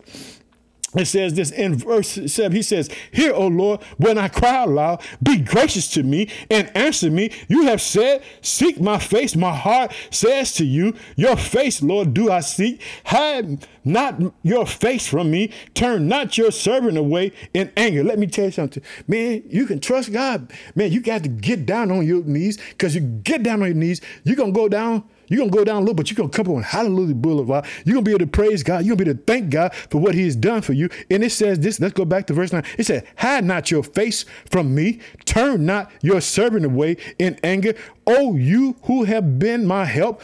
It 0.94 1.06
says 1.06 1.34
this 1.34 1.50
in 1.50 1.74
verse 1.74 2.32
7. 2.32 2.52
He 2.52 2.62
says, 2.62 2.88
Hear, 3.10 3.32
O 3.34 3.48
Lord, 3.48 3.82
when 3.96 4.18
I 4.18 4.28
cry 4.28 4.62
aloud, 4.62 5.02
be 5.20 5.38
gracious 5.38 5.88
to 5.94 6.04
me 6.04 6.30
and 6.48 6.70
answer 6.76 7.10
me. 7.10 7.32
You 7.48 7.64
have 7.64 7.82
said, 7.82 8.22
Seek 8.40 8.80
my 8.80 9.00
face. 9.00 9.34
My 9.34 9.52
heart 9.52 9.92
says 10.10 10.54
to 10.54 10.64
you, 10.64 10.94
Your 11.16 11.36
face, 11.36 11.82
Lord, 11.82 12.14
do 12.14 12.30
I 12.30 12.38
seek. 12.38 12.80
Hide 13.04 13.66
not 13.84 14.22
your 14.44 14.64
face 14.64 15.08
from 15.08 15.28
me. 15.32 15.50
Turn 15.74 16.06
not 16.06 16.38
your 16.38 16.52
servant 16.52 16.96
away 16.96 17.32
in 17.52 17.72
anger. 17.76 18.04
Let 18.04 18.20
me 18.20 18.28
tell 18.28 18.44
you 18.44 18.52
something. 18.52 18.82
Man, 19.08 19.42
you 19.48 19.66
can 19.66 19.80
trust 19.80 20.12
God. 20.12 20.52
Man, 20.76 20.92
you 20.92 21.00
got 21.00 21.24
to 21.24 21.28
get 21.28 21.66
down 21.66 21.90
on 21.90 22.06
your 22.06 22.22
knees 22.22 22.58
because 22.58 22.94
you 22.94 23.00
get 23.00 23.42
down 23.42 23.60
on 23.60 23.66
your 23.66 23.76
knees, 23.76 24.00
you're 24.22 24.36
going 24.36 24.54
to 24.54 24.56
go 24.56 24.68
down 24.68 25.02
you're 25.30 25.38
going 25.38 25.50
to 25.50 25.56
go 25.56 25.64
down 25.64 25.76
a 25.76 25.80
little, 25.80 25.94
but 25.94 26.10
you're 26.10 26.16
going 26.16 26.28
to 26.28 26.36
come 26.36 26.48
up 26.48 26.56
on 26.56 26.62
Hallelujah 26.62 27.14
Boulevard. 27.14 27.64
You're 27.84 27.94
going 27.94 28.04
to 28.04 28.08
be 28.08 28.12
able 28.12 28.26
to 28.26 28.30
praise 28.30 28.62
God. 28.62 28.84
You're 28.84 28.96
going 28.96 28.98
to 28.98 29.04
be 29.04 29.10
able 29.10 29.20
to 29.20 29.24
thank 29.24 29.50
God 29.50 29.74
for 29.74 29.98
what 29.98 30.14
he 30.14 30.24
has 30.24 30.36
done 30.36 30.60
for 30.60 30.72
you. 30.72 30.90
And 31.08 31.24
it 31.24 31.30
says 31.30 31.60
this, 31.60 31.80
let's 31.80 31.94
go 31.94 32.04
back 32.04 32.26
to 32.26 32.34
verse 32.34 32.52
9. 32.52 32.64
It 32.76 32.84
said, 32.84 33.06
Hide 33.16 33.44
not 33.44 33.70
your 33.70 33.84
face 33.84 34.24
from 34.50 34.74
me. 34.74 34.98
Turn 35.24 35.64
not 35.64 35.90
your 36.02 36.20
servant 36.20 36.66
away 36.66 36.96
in 37.18 37.38
anger. 37.44 37.74
Oh, 38.06 38.34
you 38.34 38.76
who 38.82 39.04
have 39.04 39.38
been 39.38 39.66
my 39.66 39.84
help. 39.84 40.20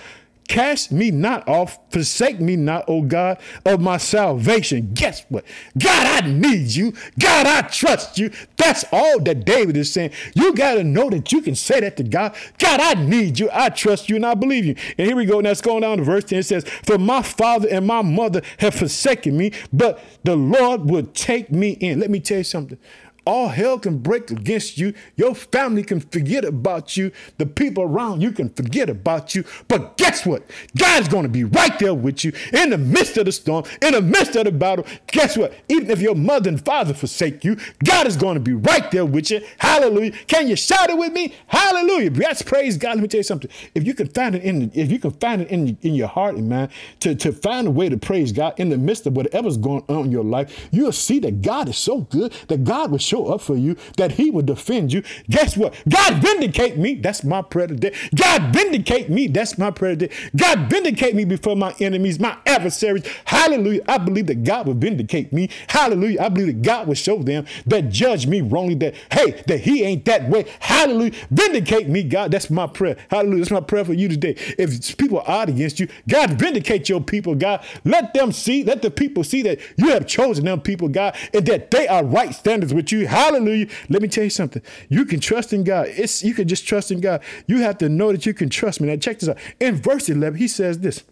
Cast 0.49 0.93
me 0.93 1.11
not 1.11 1.47
off, 1.49 1.79
forsake 1.91 2.41
me 2.41 2.57
not, 2.57 2.85
O 2.88 3.03
God 3.03 3.38
of 3.65 3.81
my 3.81 3.97
salvation. 3.97 4.91
Guess 4.95 5.25
what? 5.29 5.45
God, 5.79 6.25
I 6.25 6.29
need 6.29 6.69
you. 6.69 6.93
God, 7.19 7.47
I 7.47 7.62
trust 7.62 8.19
you. 8.19 8.31
That's 8.57 8.85
all 8.93 9.21
that 9.21 9.45
David 9.45 9.76
is 9.76 9.93
saying. 9.93 10.12
You 10.35 10.55
got 10.55 10.75
to 10.75 10.85
know 10.85 11.11
that 11.11 11.33
you 11.33 11.43
can 11.43 11.55
say 11.55 11.81
that 11.81 11.97
to 11.97 12.05
God. 12.05 12.35
God, 12.59 12.81
I 12.81 12.95
need 12.95 13.38
you. 13.38 13.49
I 13.53 13.71
trust 13.71 14.09
you 14.09 14.17
and 14.17 14.26
I 14.26 14.35
believe 14.35 14.65
you. 14.65 14.76
And 14.99 15.07
here 15.07 15.17
we 15.17 15.25
go. 15.25 15.41
Now 15.41 15.50
it's 15.50 15.61
going 15.61 15.83
down 15.83 15.99
to 15.99 16.05
verse 16.05 16.25
10. 16.25 16.38
It 16.41 16.43
says, 16.45 16.65
For 16.85 16.99
my 16.99 17.23
father 17.23 17.69
and 17.69 17.87
my 17.87 18.03
mother 18.03 18.43
have 18.59 18.75
forsaken 18.75 19.37
me, 19.37 19.53
but 19.73 20.03
the 20.25 20.37
Lord 20.37 20.88
will 20.88 21.07
take 21.07 21.50
me 21.50 21.71
in. 21.71 22.00
Let 22.00 22.11
me 22.11 22.21
tell 22.21 22.38
you 22.38 22.45
something 22.45 22.79
all 23.26 23.49
hell 23.49 23.78
can 23.78 23.99
break 23.99 24.30
against 24.30 24.78
you. 24.78 24.95
Your 25.16 25.35
family 25.35 25.83
can 25.83 26.00
forget 26.00 26.45
about 26.45 26.97
you. 26.97 27.11
The 27.38 27.47
people 27.47 27.83
around 27.83 28.23
you 28.23 28.30
can 28.30 28.50
forget 28.50 28.88
about 28.88 29.35
you. 29.35 29.45
But 29.68 29.97
guess 29.97 30.25
what? 30.25 30.42
God's 30.78 31.09
going 31.09 31.25
to 31.25 31.28
be 31.28 31.45
right 31.45 31.76
there 31.78 31.95
with 31.95 32.25
you 32.25 32.33
in 32.52 32.71
the 32.71 32.78
midst 32.78 33.16
of 33.16 33.26
the 33.26 33.33
storm, 33.33 33.64
in 33.83 33.92
the 33.92 34.00
midst 34.00 34.37
of 34.37 34.45
the 34.45 34.52
battle. 34.52 34.87
Guess 35.09 35.37
what? 35.37 35.52
Even 35.68 35.90
if 35.90 36.00
your 36.00 36.14
mother 36.14 36.49
and 36.49 36.64
father 36.64 36.95
forsake 36.95 37.45
you, 37.45 37.56
God 37.85 38.06
is 38.06 38.16
going 38.16 38.35
to 38.35 38.40
be 38.40 38.54
right 38.54 38.90
there 38.90 39.04
with 39.04 39.30
you. 39.30 39.45
Hallelujah. 39.59 40.12
Can 40.28 40.47
you 40.49 40.56
shout 40.56 40.90
it 40.90 40.97
with 40.97 41.12
me? 41.12 41.35
Hallelujah. 41.49 42.12
Let's 42.12 42.42
praise 42.42 42.76
God. 42.76 42.97
Let 42.97 43.02
me 43.02 43.09
tell 43.09 43.18
you 43.18 43.25
something. 43.25 43.50
If 43.75 43.87
you 43.87 43.95
can 43.95 44.09
find 44.09 44.37
it 44.37 44.42
in, 44.42 44.71
if 44.75 44.90
you 44.92 44.99
can 44.99 45.11
find 45.11 45.42
it 45.42 45.49
in, 45.49 45.76
in 45.83 45.95
your 45.95 46.09
heart 46.09 46.37
and 46.37 46.49
mind 46.49 46.71
to, 47.00 47.14
to 47.16 47.33
find 47.33 47.66
a 47.66 47.71
way 47.71 47.88
to 47.88 47.97
praise 47.97 48.30
God 48.30 48.54
in 48.59 48.68
the 48.68 48.78
midst 48.78 49.06
of 49.06 49.16
whatever's 49.16 49.56
going 49.56 49.85
on 49.88 50.06
in 50.06 50.12
your 50.12 50.25
life, 50.25 50.68
you'll 50.71 50.92
see 50.92 51.18
that 51.21 51.42
God 51.42 51.68
is 51.68 51.76
so 51.76 52.02
good 52.02 52.33
that 52.49 52.62
God 52.62 52.90
will 52.92 52.99
show 52.99 53.15
show 53.16 53.32
up 53.32 53.40
for 53.40 53.56
you, 53.56 53.76
that 53.96 54.12
he 54.12 54.30
will 54.30 54.42
defend 54.42 54.92
you. 54.92 55.02
Guess 55.30 55.56
what? 55.56 55.75
God 55.88 56.23
vindicate 56.23 56.76
me. 56.76 56.94
That's 56.94 57.25
my 57.25 57.42
prayer 57.42 57.68
today. 57.68 57.94
God 58.14 58.54
vindicate 58.54 59.08
me. 59.08 59.26
That's 59.28 59.58
my 59.58 59.70
prayer 59.70 59.96
today. 59.96 60.14
God 60.35 60.70
vindicate 60.70 61.14
me 61.14 61.25
before 61.25 61.56
my 61.56 61.75
enemies, 61.80 62.20
my 62.20 62.36
adversaries. 62.47 63.04
Hallelujah. 63.25 63.82
I 63.88 63.99
believe 63.99 64.26
that 64.26 64.45
God 64.45 64.67
will 64.67 64.75
vindicate 64.75 65.32
me. 65.32 65.49
Hallelujah. 65.69 66.23
I 66.23 66.28
believe 66.28 66.49
that 66.49 66.62
God 66.62 66.86
will 66.86 66.95
show 66.95 67.23
them 67.23 67.47
that 67.67 67.91
judge 67.91 68.26
me 68.26 68.41
wrongly, 68.41 68.75
that, 68.76 68.95
hey, 69.12 69.43
that 69.47 69.60
he 69.60 69.82
ain't 69.82 70.04
that 70.04 70.28
way. 70.28 70.47
Hallelujah. 70.60 71.12
Vindicate 71.30 71.88
me, 71.88 72.02
God. 72.02 72.30
That's 72.30 72.50
my 72.50 72.67
prayer. 72.67 72.97
Hallelujah. 73.10 73.38
That's 73.38 73.50
my 73.50 73.60
prayer 73.60 73.84
for 73.84 73.95
you 73.95 74.08
today. 74.08 74.36
If 74.58 74.97
people 74.97 75.23
are 75.26 75.45
against 75.49 75.80
you, 75.80 75.88
God, 76.08 76.32
vindicate 76.38 76.88
your 76.88 77.00
people, 77.00 77.34
God. 77.34 77.64
Let 77.84 78.14
them 78.14 78.32
see, 78.32 78.64
let 78.64 78.82
the 78.82 78.91
people 78.91 79.25
see 79.25 79.43
that 79.43 79.60
you 79.76 79.88
have 79.88 80.06
chosen 80.06 80.45
them 80.45 80.60
people, 80.60 80.88
God, 80.88 81.17
and 81.32 81.47
that 81.47 81.71
they 81.71 81.88
are 81.88 82.04
right 82.04 82.34
standards 82.34 82.75
with 82.75 82.93
you. 82.93 83.05
Hallelujah. 83.06 83.69
Let 83.88 84.02
me 84.02 84.08
tell 84.08 84.25
you 84.25 84.30
something. 84.30 84.62
You 84.88 85.04
can 85.04 85.21
trust 85.21 85.52
in 85.52 85.64
God. 85.64 85.88
It's 85.88 86.23
you 86.23 86.34
can 86.34 86.49
just 86.49 86.66
trust 86.66 86.90
in 86.90 87.00
God. 87.00 87.23
You 87.47 87.58
have 87.58 87.78
to 87.78 87.88
know 87.88 88.12
that 88.12 88.26
you 88.26 88.34
can 88.34 88.49
trust 88.49 88.80
me. 88.80 88.88
Now 88.88 88.97
check 88.97 89.19
this 89.19 89.28
out. 89.28 89.38
In 89.60 89.76
verse 89.76 90.08
11, 90.08 90.38
he 90.38 90.49
says 90.49 90.80
this. 90.80 91.04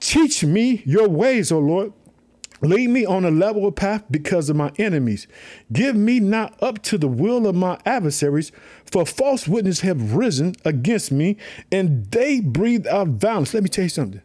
Teach 0.00 0.44
me 0.44 0.82
your 0.84 1.08
ways, 1.08 1.50
O 1.50 1.58
Lord. 1.58 1.92
Lead 2.60 2.88
me 2.88 3.04
on 3.04 3.24
a 3.24 3.30
level 3.30 3.70
path 3.72 4.04
because 4.10 4.48
of 4.48 4.56
my 4.56 4.72
enemies. 4.78 5.26
Give 5.72 5.94
me 5.94 6.20
not 6.20 6.60
up 6.62 6.82
to 6.84 6.96
the 6.96 7.08
will 7.08 7.46
of 7.46 7.54
my 7.54 7.78
adversaries, 7.84 8.52
for 8.90 9.04
false 9.04 9.46
witnesses 9.46 9.82
have 9.82 10.14
risen 10.14 10.54
against 10.64 11.12
me, 11.12 11.36
and 11.70 12.06
they 12.06 12.40
breathe 12.40 12.86
out 12.86 13.08
violence. 13.08 13.52
Let 13.52 13.64
me 13.64 13.68
tell 13.68 13.84
you 13.84 13.90
something. 13.90 14.22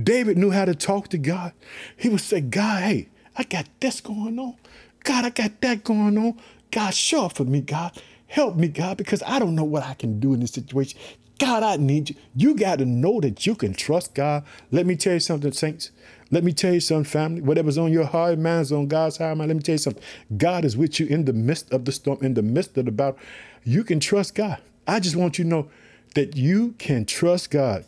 David 0.00 0.38
knew 0.38 0.50
how 0.50 0.64
to 0.64 0.74
talk 0.74 1.08
to 1.08 1.18
God. 1.18 1.52
He 1.96 2.08
would 2.08 2.20
say, 2.20 2.40
God, 2.40 2.82
hey, 2.82 3.08
I 3.36 3.42
got 3.42 3.66
this 3.80 4.00
going 4.00 4.38
on. 4.38 4.56
God, 5.04 5.24
I 5.24 5.30
got 5.30 5.60
that 5.60 5.84
going 5.84 6.18
on. 6.18 6.38
God, 6.70 6.92
show 6.92 7.26
up 7.26 7.36
for 7.36 7.44
me, 7.44 7.60
God. 7.60 7.92
Help 8.26 8.56
me, 8.56 8.68
God, 8.68 8.96
because 8.96 9.22
I 9.24 9.38
don't 9.38 9.54
know 9.54 9.64
what 9.64 9.84
I 9.84 9.94
can 9.94 10.18
do 10.18 10.34
in 10.34 10.40
this 10.40 10.50
situation. 10.50 10.98
God, 11.38 11.62
I 11.62 11.76
need 11.76 12.10
you. 12.10 12.16
You 12.34 12.54
got 12.56 12.78
to 12.78 12.84
know 12.84 13.20
that 13.20 13.46
you 13.46 13.54
can 13.54 13.74
trust 13.74 14.14
God. 14.14 14.44
Let 14.70 14.86
me 14.86 14.96
tell 14.96 15.14
you 15.14 15.20
something, 15.20 15.52
saints. 15.52 15.90
Let 16.30 16.42
me 16.42 16.52
tell 16.52 16.72
you 16.72 16.80
something, 16.80 17.04
family. 17.04 17.42
Whatever's 17.42 17.78
on 17.78 17.92
your 17.92 18.06
heart, 18.06 18.38
man's 18.38 18.72
on 18.72 18.88
God's 18.88 19.18
heart, 19.18 19.36
man. 19.36 19.48
Let 19.48 19.56
me 19.56 19.62
tell 19.62 19.74
you 19.74 19.78
something. 19.78 20.02
God 20.36 20.64
is 20.64 20.76
with 20.76 20.98
you 20.98 21.06
in 21.06 21.26
the 21.26 21.32
midst 21.32 21.72
of 21.72 21.84
the 21.84 21.92
storm, 21.92 22.18
in 22.22 22.34
the 22.34 22.42
midst 22.42 22.76
of 22.78 22.86
the 22.86 22.92
battle. 22.92 23.18
You 23.62 23.84
can 23.84 24.00
trust 24.00 24.34
God. 24.34 24.58
I 24.86 25.00
just 25.00 25.16
want 25.16 25.38
you 25.38 25.44
to 25.44 25.50
know 25.50 25.70
that 26.14 26.36
you 26.36 26.72
can 26.78 27.04
trust 27.04 27.50
God. 27.50 27.84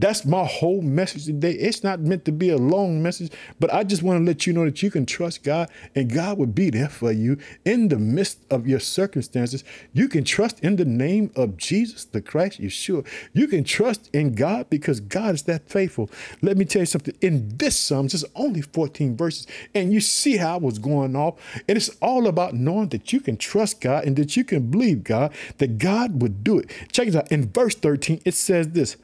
That's 0.00 0.24
my 0.24 0.46
whole 0.46 0.80
message 0.80 1.26
today. 1.26 1.52
It's 1.52 1.84
not 1.84 2.00
meant 2.00 2.24
to 2.24 2.32
be 2.32 2.48
a 2.48 2.56
long 2.56 3.02
message, 3.02 3.30
but 3.58 3.72
I 3.72 3.84
just 3.84 4.02
want 4.02 4.18
to 4.18 4.24
let 4.24 4.46
you 4.46 4.54
know 4.54 4.64
that 4.64 4.82
you 4.82 4.90
can 4.90 5.04
trust 5.04 5.42
God 5.42 5.70
and 5.94 6.10
God 6.10 6.38
will 6.38 6.46
be 6.46 6.70
there 6.70 6.88
for 6.88 7.12
you 7.12 7.36
in 7.66 7.88
the 7.88 7.98
midst 7.98 8.38
of 8.50 8.66
your 8.66 8.80
circumstances. 8.80 9.62
You 9.92 10.08
can 10.08 10.24
trust 10.24 10.60
in 10.60 10.76
the 10.76 10.86
name 10.86 11.30
of 11.36 11.58
Jesus 11.58 12.06
the 12.06 12.22
Christ, 12.22 12.62
Yeshua. 12.62 13.06
You 13.34 13.46
can 13.46 13.62
trust 13.62 14.08
in 14.14 14.34
God 14.34 14.70
because 14.70 15.00
God 15.00 15.34
is 15.34 15.42
that 15.42 15.68
faithful. 15.68 16.08
Let 16.40 16.56
me 16.56 16.64
tell 16.64 16.80
you 16.80 16.86
something. 16.86 17.14
In 17.20 17.58
this 17.58 17.78
Psalm, 17.78 18.06
it's 18.06 18.24
only 18.34 18.62
14 18.62 19.18
verses, 19.18 19.46
and 19.74 19.92
you 19.92 20.00
see 20.00 20.38
how 20.38 20.54
I 20.54 20.58
was 20.58 20.78
going 20.78 21.14
off. 21.14 21.38
And 21.68 21.76
it's 21.76 21.90
all 22.00 22.26
about 22.26 22.54
knowing 22.54 22.88
that 22.88 23.12
you 23.12 23.20
can 23.20 23.36
trust 23.36 23.82
God 23.82 24.04
and 24.04 24.16
that 24.16 24.34
you 24.34 24.44
can 24.44 24.70
believe 24.70 25.04
God, 25.04 25.34
that 25.58 25.76
God 25.76 26.22
would 26.22 26.42
do 26.42 26.58
it. 26.58 26.70
Check 26.90 27.08
it 27.08 27.16
out. 27.16 27.30
In 27.30 27.50
verse 27.50 27.74
13, 27.74 28.22
it 28.24 28.32
says 28.32 28.70
this. 28.70 28.96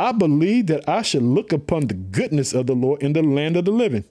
I 0.00 0.12
believe 0.12 0.68
that 0.68 0.88
I 0.88 1.02
should 1.02 1.22
look 1.22 1.52
upon 1.52 1.88
the 1.88 1.94
goodness 1.94 2.54
of 2.54 2.66
the 2.66 2.74
Lord 2.74 3.02
in 3.02 3.12
the 3.12 3.22
land 3.22 3.56
of 3.58 3.66
the 3.66 3.70
living. 3.70 4.04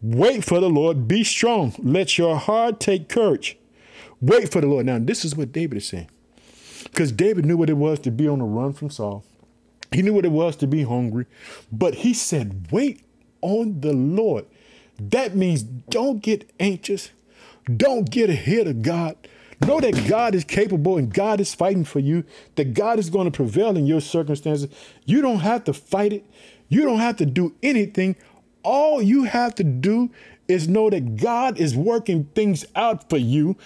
Wait 0.00 0.42
for 0.42 0.58
the 0.58 0.70
Lord, 0.70 1.06
be 1.06 1.22
strong. 1.22 1.74
Let 1.78 2.16
your 2.16 2.36
heart 2.36 2.80
take 2.80 3.10
courage. 3.10 3.58
Wait 4.22 4.50
for 4.50 4.62
the 4.62 4.66
Lord. 4.66 4.86
Now, 4.86 4.98
this 4.98 5.26
is 5.26 5.36
what 5.36 5.52
David 5.52 5.76
is 5.76 5.86
saying. 5.86 6.08
Because 6.84 7.12
David 7.12 7.44
knew 7.44 7.58
what 7.58 7.68
it 7.68 7.76
was 7.76 7.98
to 8.00 8.10
be 8.10 8.26
on 8.26 8.38
the 8.38 8.46
run 8.46 8.72
from 8.72 8.88
Saul. 8.88 9.22
He 9.92 10.00
knew 10.00 10.14
what 10.14 10.24
it 10.24 10.32
was 10.32 10.56
to 10.56 10.66
be 10.66 10.84
hungry. 10.84 11.26
But 11.70 11.96
he 11.96 12.14
said, 12.14 12.68
Wait 12.70 13.02
on 13.42 13.82
the 13.82 13.92
Lord. 13.92 14.46
That 14.98 15.36
means 15.36 15.62
don't 15.62 16.22
get 16.22 16.50
anxious. 16.58 17.10
Don't 17.76 18.10
get 18.10 18.30
ahead 18.30 18.66
of 18.66 18.80
God. 18.80 19.16
Know 19.66 19.80
that 19.80 20.06
God 20.08 20.34
is 20.34 20.44
capable 20.44 20.96
and 20.98 21.12
God 21.12 21.40
is 21.40 21.54
fighting 21.54 21.84
for 21.84 21.98
you, 21.98 22.24
that 22.54 22.74
God 22.74 22.98
is 22.98 23.10
going 23.10 23.24
to 23.24 23.36
prevail 23.36 23.76
in 23.76 23.86
your 23.86 24.00
circumstances. 24.00 24.68
You 25.04 25.20
don't 25.20 25.40
have 25.40 25.64
to 25.64 25.72
fight 25.72 26.12
it. 26.12 26.24
You 26.68 26.82
don't 26.82 27.00
have 27.00 27.16
to 27.16 27.26
do 27.26 27.54
anything. 27.62 28.16
All 28.62 29.02
you 29.02 29.24
have 29.24 29.54
to 29.56 29.64
do 29.64 30.10
is 30.46 30.68
know 30.68 30.90
that 30.90 31.16
God 31.16 31.58
is 31.58 31.76
working 31.76 32.24
things 32.34 32.64
out 32.74 33.10
for 33.10 33.18
you. 33.18 33.56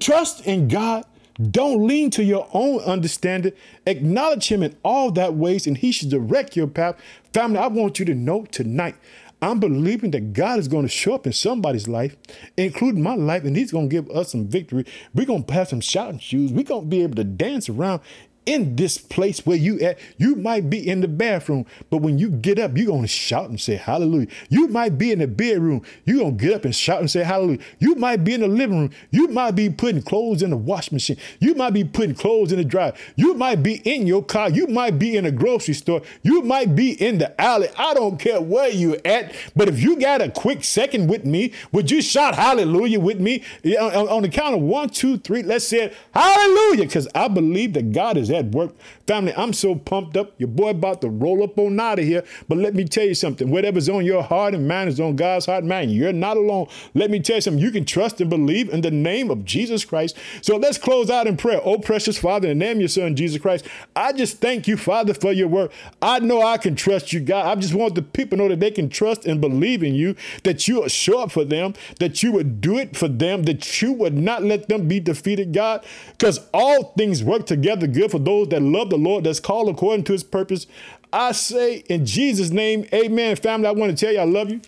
Trust 0.00 0.46
in 0.46 0.68
God. 0.68 1.04
Don't 1.50 1.86
lean 1.86 2.10
to 2.12 2.24
your 2.24 2.48
own 2.54 2.80
understanding. 2.80 3.52
Acknowledge 3.86 4.48
Him 4.48 4.62
in 4.62 4.74
all 4.82 5.10
that 5.12 5.34
ways, 5.34 5.66
and 5.66 5.76
He 5.76 5.92
should 5.92 6.08
direct 6.08 6.56
your 6.56 6.66
path. 6.66 6.96
Family, 7.34 7.58
I 7.58 7.66
want 7.66 7.98
you 7.98 8.06
to 8.06 8.14
know 8.14 8.46
tonight 8.46 8.96
I'm 9.42 9.60
believing 9.60 10.12
that 10.12 10.32
God 10.32 10.58
is 10.58 10.66
going 10.66 10.84
to 10.84 10.88
show 10.88 11.14
up 11.14 11.26
in 11.26 11.32
somebody's 11.32 11.86
life, 11.86 12.16
including 12.56 13.02
my 13.02 13.14
life, 13.14 13.44
and 13.44 13.56
He's 13.56 13.70
going 13.70 13.88
to 13.90 13.94
give 13.94 14.10
us 14.10 14.32
some 14.32 14.46
victory. 14.46 14.86
We're 15.14 15.26
going 15.26 15.44
to 15.44 15.52
have 15.52 15.68
some 15.68 15.80
shouting 15.80 16.18
shoes. 16.18 16.52
We're 16.52 16.64
going 16.64 16.84
to 16.84 16.88
be 16.88 17.02
able 17.02 17.16
to 17.16 17.24
dance 17.24 17.68
around 17.68 18.00
in 18.46 18.76
this 18.76 18.96
place 18.96 19.44
where 19.44 19.56
you 19.56 19.80
at. 19.80 19.98
You 20.16 20.36
might 20.36 20.70
be 20.70 20.88
in 20.88 21.00
the 21.00 21.08
bathroom, 21.08 21.66
but 21.90 21.98
when 21.98 22.18
you 22.18 22.30
get 22.30 22.58
up, 22.58 22.76
you're 22.76 22.86
gonna 22.86 23.06
shout 23.06 23.50
and 23.50 23.60
say 23.60 23.74
hallelujah. 23.74 24.28
You 24.48 24.68
might 24.68 24.96
be 24.96 25.12
in 25.12 25.18
the 25.18 25.26
bedroom, 25.26 25.82
you're 26.04 26.20
gonna 26.20 26.32
get 26.32 26.54
up 26.54 26.64
and 26.64 26.74
shout 26.74 27.00
and 27.00 27.10
say 27.10 27.24
hallelujah. 27.24 27.58
You 27.80 27.96
might 27.96 28.24
be 28.24 28.34
in 28.34 28.40
the 28.40 28.48
living 28.48 28.78
room, 28.78 28.90
you 29.10 29.28
might 29.28 29.52
be 29.52 29.68
putting 29.68 30.02
clothes 30.02 30.42
in 30.42 30.50
the 30.50 30.56
wash 30.56 30.92
machine, 30.92 31.18
you 31.40 31.54
might 31.54 31.72
be 31.72 31.84
putting 31.84 32.14
clothes 32.14 32.52
in 32.52 32.58
the 32.58 32.64
dryer, 32.64 32.92
you 33.16 33.34
might 33.34 33.62
be 33.62 33.76
in 33.84 34.06
your 34.06 34.22
car, 34.22 34.48
you 34.48 34.66
might 34.68 34.98
be 34.98 35.16
in 35.16 35.26
a 35.26 35.30
grocery 35.32 35.74
store, 35.74 36.02
you 36.22 36.42
might 36.42 36.74
be 36.76 36.92
in 36.92 37.18
the 37.18 37.38
alley. 37.40 37.68
I 37.76 37.94
don't 37.94 38.18
care 38.18 38.40
where 38.40 38.70
you're 38.70 38.98
at, 39.04 39.34
but 39.56 39.68
if 39.68 39.82
you 39.82 39.98
got 39.98 40.22
a 40.22 40.30
quick 40.30 40.62
second 40.62 41.08
with 41.08 41.24
me, 41.24 41.52
would 41.72 41.90
you 41.90 42.00
shout 42.00 42.36
hallelujah 42.36 43.00
with 43.00 43.20
me? 43.20 43.42
On, 43.64 44.08
on 44.08 44.22
the 44.22 44.28
count 44.28 44.54
of 44.54 44.60
one, 44.62 44.88
two, 44.88 45.18
three, 45.18 45.42
let's 45.42 45.66
say 45.66 45.84
it, 45.84 45.94
hallelujah, 46.14 46.84
because 46.84 47.08
I 47.14 47.26
believe 47.28 47.72
that 47.72 47.90
God 47.92 48.16
is 48.16 48.30
at 48.36 48.46
work. 48.46 48.72
Family, 49.06 49.32
I'm 49.36 49.52
so 49.52 49.74
pumped 49.74 50.16
up. 50.16 50.32
Your 50.38 50.48
boy 50.48 50.70
about 50.70 51.00
to 51.02 51.08
roll 51.08 51.42
up 51.42 51.58
on 51.58 51.78
out 51.80 51.98
of 51.98 52.04
here. 52.04 52.24
But 52.48 52.58
let 52.58 52.74
me 52.74 52.84
tell 52.84 53.04
you 53.04 53.14
something. 53.14 53.50
Whatever's 53.50 53.88
on 53.88 54.04
your 54.04 54.22
heart 54.22 54.54
and 54.54 54.66
mind 54.68 54.88
is 54.88 55.00
on 55.00 55.16
God's 55.16 55.46
heart 55.46 55.60
and 55.60 55.68
mind. 55.68 55.92
You're 55.92 56.12
not 56.12 56.36
alone. 56.36 56.68
Let 56.94 57.10
me 57.10 57.20
tell 57.20 57.36
you 57.36 57.42
something. 57.42 57.62
You 57.62 57.70
can 57.70 57.84
trust 57.84 58.20
and 58.20 58.30
believe 58.30 58.68
in 58.68 58.80
the 58.80 58.90
name 58.90 59.30
of 59.30 59.44
Jesus 59.44 59.84
Christ. 59.84 60.16
So 60.42 60.56
let's 60.56 60.78
close 60.78 61.10
out 61.10 61.26
in 61.26 61.36
prayer. 61.36 61.60
Oh, 61.64 61.78
precious 61.78 62.18
Father, 62.18 62.48
in 62.48 62.58
the 62.58 62.64
name 62.64 62.76
of 62.76 62.80
your 62.80 62.88
Son, 62.88 63.16
Jesus 63.16 63.40
Christ, 63.40 63.66
I 63.94 64.12
just 64.12 64.40
thank 64.40 64.66
you, 64.68 64.76
Father, 64.76 65.14
for 65.14 65.32
your 65.32 65.48
word. 65.48 65.70
I 66.02 66.20
know 66.20 66.42
I 66.42 66.58
can 66.58 66.74
trust 66.74 67.12
you, 67.12 67.20
God. 67.20 67.46
I 67.46 67.60
just 67.60 67.74
want 67.74 67.94
the 67.94 68.02
people 68.02 68.38
know 68.38 68.48
that 68.48 68.60
they 68.60 68.70
can 68.70 68.88
trust 68.88 69.26
and 69.26 69.40
believe 69.40 69.82
in 69.82 69.94
you, 69.94 70.14
that 70.44 70.68
you 70.68 70.80
will 70.80 70.88
show 70.88 71.20
up 71.20 71.32
for 71.32 71.44
them, 71.44 71.74
that 71.98 72.22
you 72.22 72.32
would 72.32 72.60
do 72.60 72.78
it 72.78 72.96
for 72.96 73.08
them, 73.08 73.44
that 73.44 73.82
you 73.82 73.92
would 73.92 74.14
not 74.14 74.42
let 74.42 74.68
them 74.68 74.88
be 74.88 75.00
defeated, 75.00 75.52
God, 75.52 75.84
because 76.12 76.40
all 76.52 76.92
things 76.96 77.22
work 77.22 77.46
together 77.46 77.86
good 77.86 78.10
for 78.10 78.18
those 78.26 78.48
that 78.48 78.60
love 78.60 78.90
the 78.90 78.98
Lord, 78.98 79.24
that's 79.24 79.40
called 79.40 79.68
according 79.70 80.04
to 80.04 80.12
his 80.12 80.24
purpose. 80.24 80.66
I 81.12 81.32
say 81.32 81.76
in 81.88 82.04
Jesus' 82.04 82.50
name, 82.50 82.86
amen. 82.92 83.36
Family, 83.36 83.68
I 83.68 83.70
want 83.70 83.96
to 83.96 84.04
tell 84.04 84.12
you 84.12 84.20
I 84.20 84.24
love 84.24 84.50
you. 84.50 84.60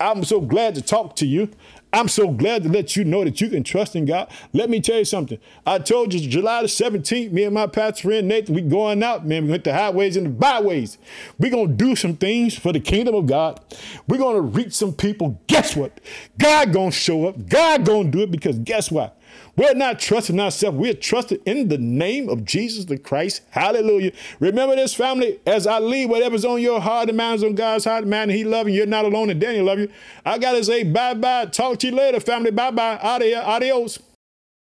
I'm 0.00 0.24
so 0.24 0.40
glad 0.40 0.74
to 0.74 0.82
talk 0.82 1.14
to 1.16 1.26
you. 1.26 1.48
I'm 1.92 2.08
so 2.08 2.30
glad 2.30 2.62
to 2.64 2.68
let 2.68 2.96
you 2.96 3.04
know 3.04 3.24
that 3.24 3.40
you 3.40 3.48
can 3.48 3.62
trust 3.62 3.96
in 3.96 4.04
God. 4.04 4.30
Let 4.52 4.68
me 4.68 4.80
tell 4.80 4.98
you 4.98 5.04
something. 5.04 5.38
I 5.64 5.78
told 5.78 6.12
you 6.12 6.28
July 6.28 6.62
the 6.62 6.68
17th, 6.68 7.32
me 7.32 7.44
and 7.44 7.54
my 7.54 7.66
pastor 7.66 8.08
friend 8.08 8.28
Nathan, 8.28 8.54
we 8.54 8.60
going 8.60 9.02
out, 9.02 9.24
man. 9.24 9.44
We 9.44 9.52
went 9.52 9.64
to 9.64 9.72
highways 9.72 10.16
and 10.16 10.26
the 10.26 10.30
byways. 10.30 10.98
Going 11.40 11.68
to 11.68 11.74
do 11.74 11.96
some 11.96 12.16
things 12.16 12.58
for 12.58 12.72
the 12.72 12.80
kingdom 12.80 13.14
of 13.14 13.26
God. 13.26 13.60
Going 14.08 14.34
to 14.34 14.42
reach 14.42 14.74
some 14.74 14.92
people. 14.92 15.40
Guess 15.46 15.76
what? 15.76 16.00
God 16.38 16.72
going 16.72 16.90
to 16.90 16.96
show 16.96 17.28
up. 17.28 17.48
God 17.48 17.86
going 17.86 18.10
to 18.10 18.18
do 18.18 18.24
it 18.24 18.30
because 18.30 18.58
guess 18.58 18.90
what? 18.90 19.15
We're 19.56 19.74
not 19.74 19.98
trusting 19.98 20.38
ourselves. 20.38 20.76
We're 20.76 20.94
trusting 20.94 21.40
in 21.46 21.68
the 21.68 21.78
name 21.78 22.28
of 22.28 22.44
Jesus 22.44 22.84
the 22.84 22.98
Christ. 22.98 23.42
Hallelujah. 23.50 24.12
Remember 24.38 24.76
this, 24.76 24.94
family. 24.94 25.40
As 25.46 25.66
I 25.66 25.78
leave, 25.78 26.10
whatever's 26.10 26.44
on 26.44 26.60
your 26.60 26.80
heart 26.80 27.08
and 27.08 27.16
mind 27.16 27.36
is 27.36 27.44
on 27.44 27.54
God's 27.54 27.86
heart 27.86 28.02
and 28.02 28.10
mind, 28.10 28.30
and 28.30 28.38
He 28.38 28.44
love 28.44 28.68
you. 28.68 28.74
You're 28.74 28.86
not 28.86 29.06
alone, 29.06 29.30
and 29.30 29.40
Daniel 29.40 29.64
love 29.64 29.78
you. 29.78 29.90
I 30.24 30.38
got 30.38 30.52
to 30.52 30.64
say 30.64 30.82
bye 30.82 31.14
bye. 31.14 31.46
Talk 31.46 31.78
to 31.80 31.86
you 31.88 31.94
later, 31.94 32.20
family. 32.20 32.50
Bye 32.50 32.70
bye. 32.70 32.98
Adios. 32.98 33.98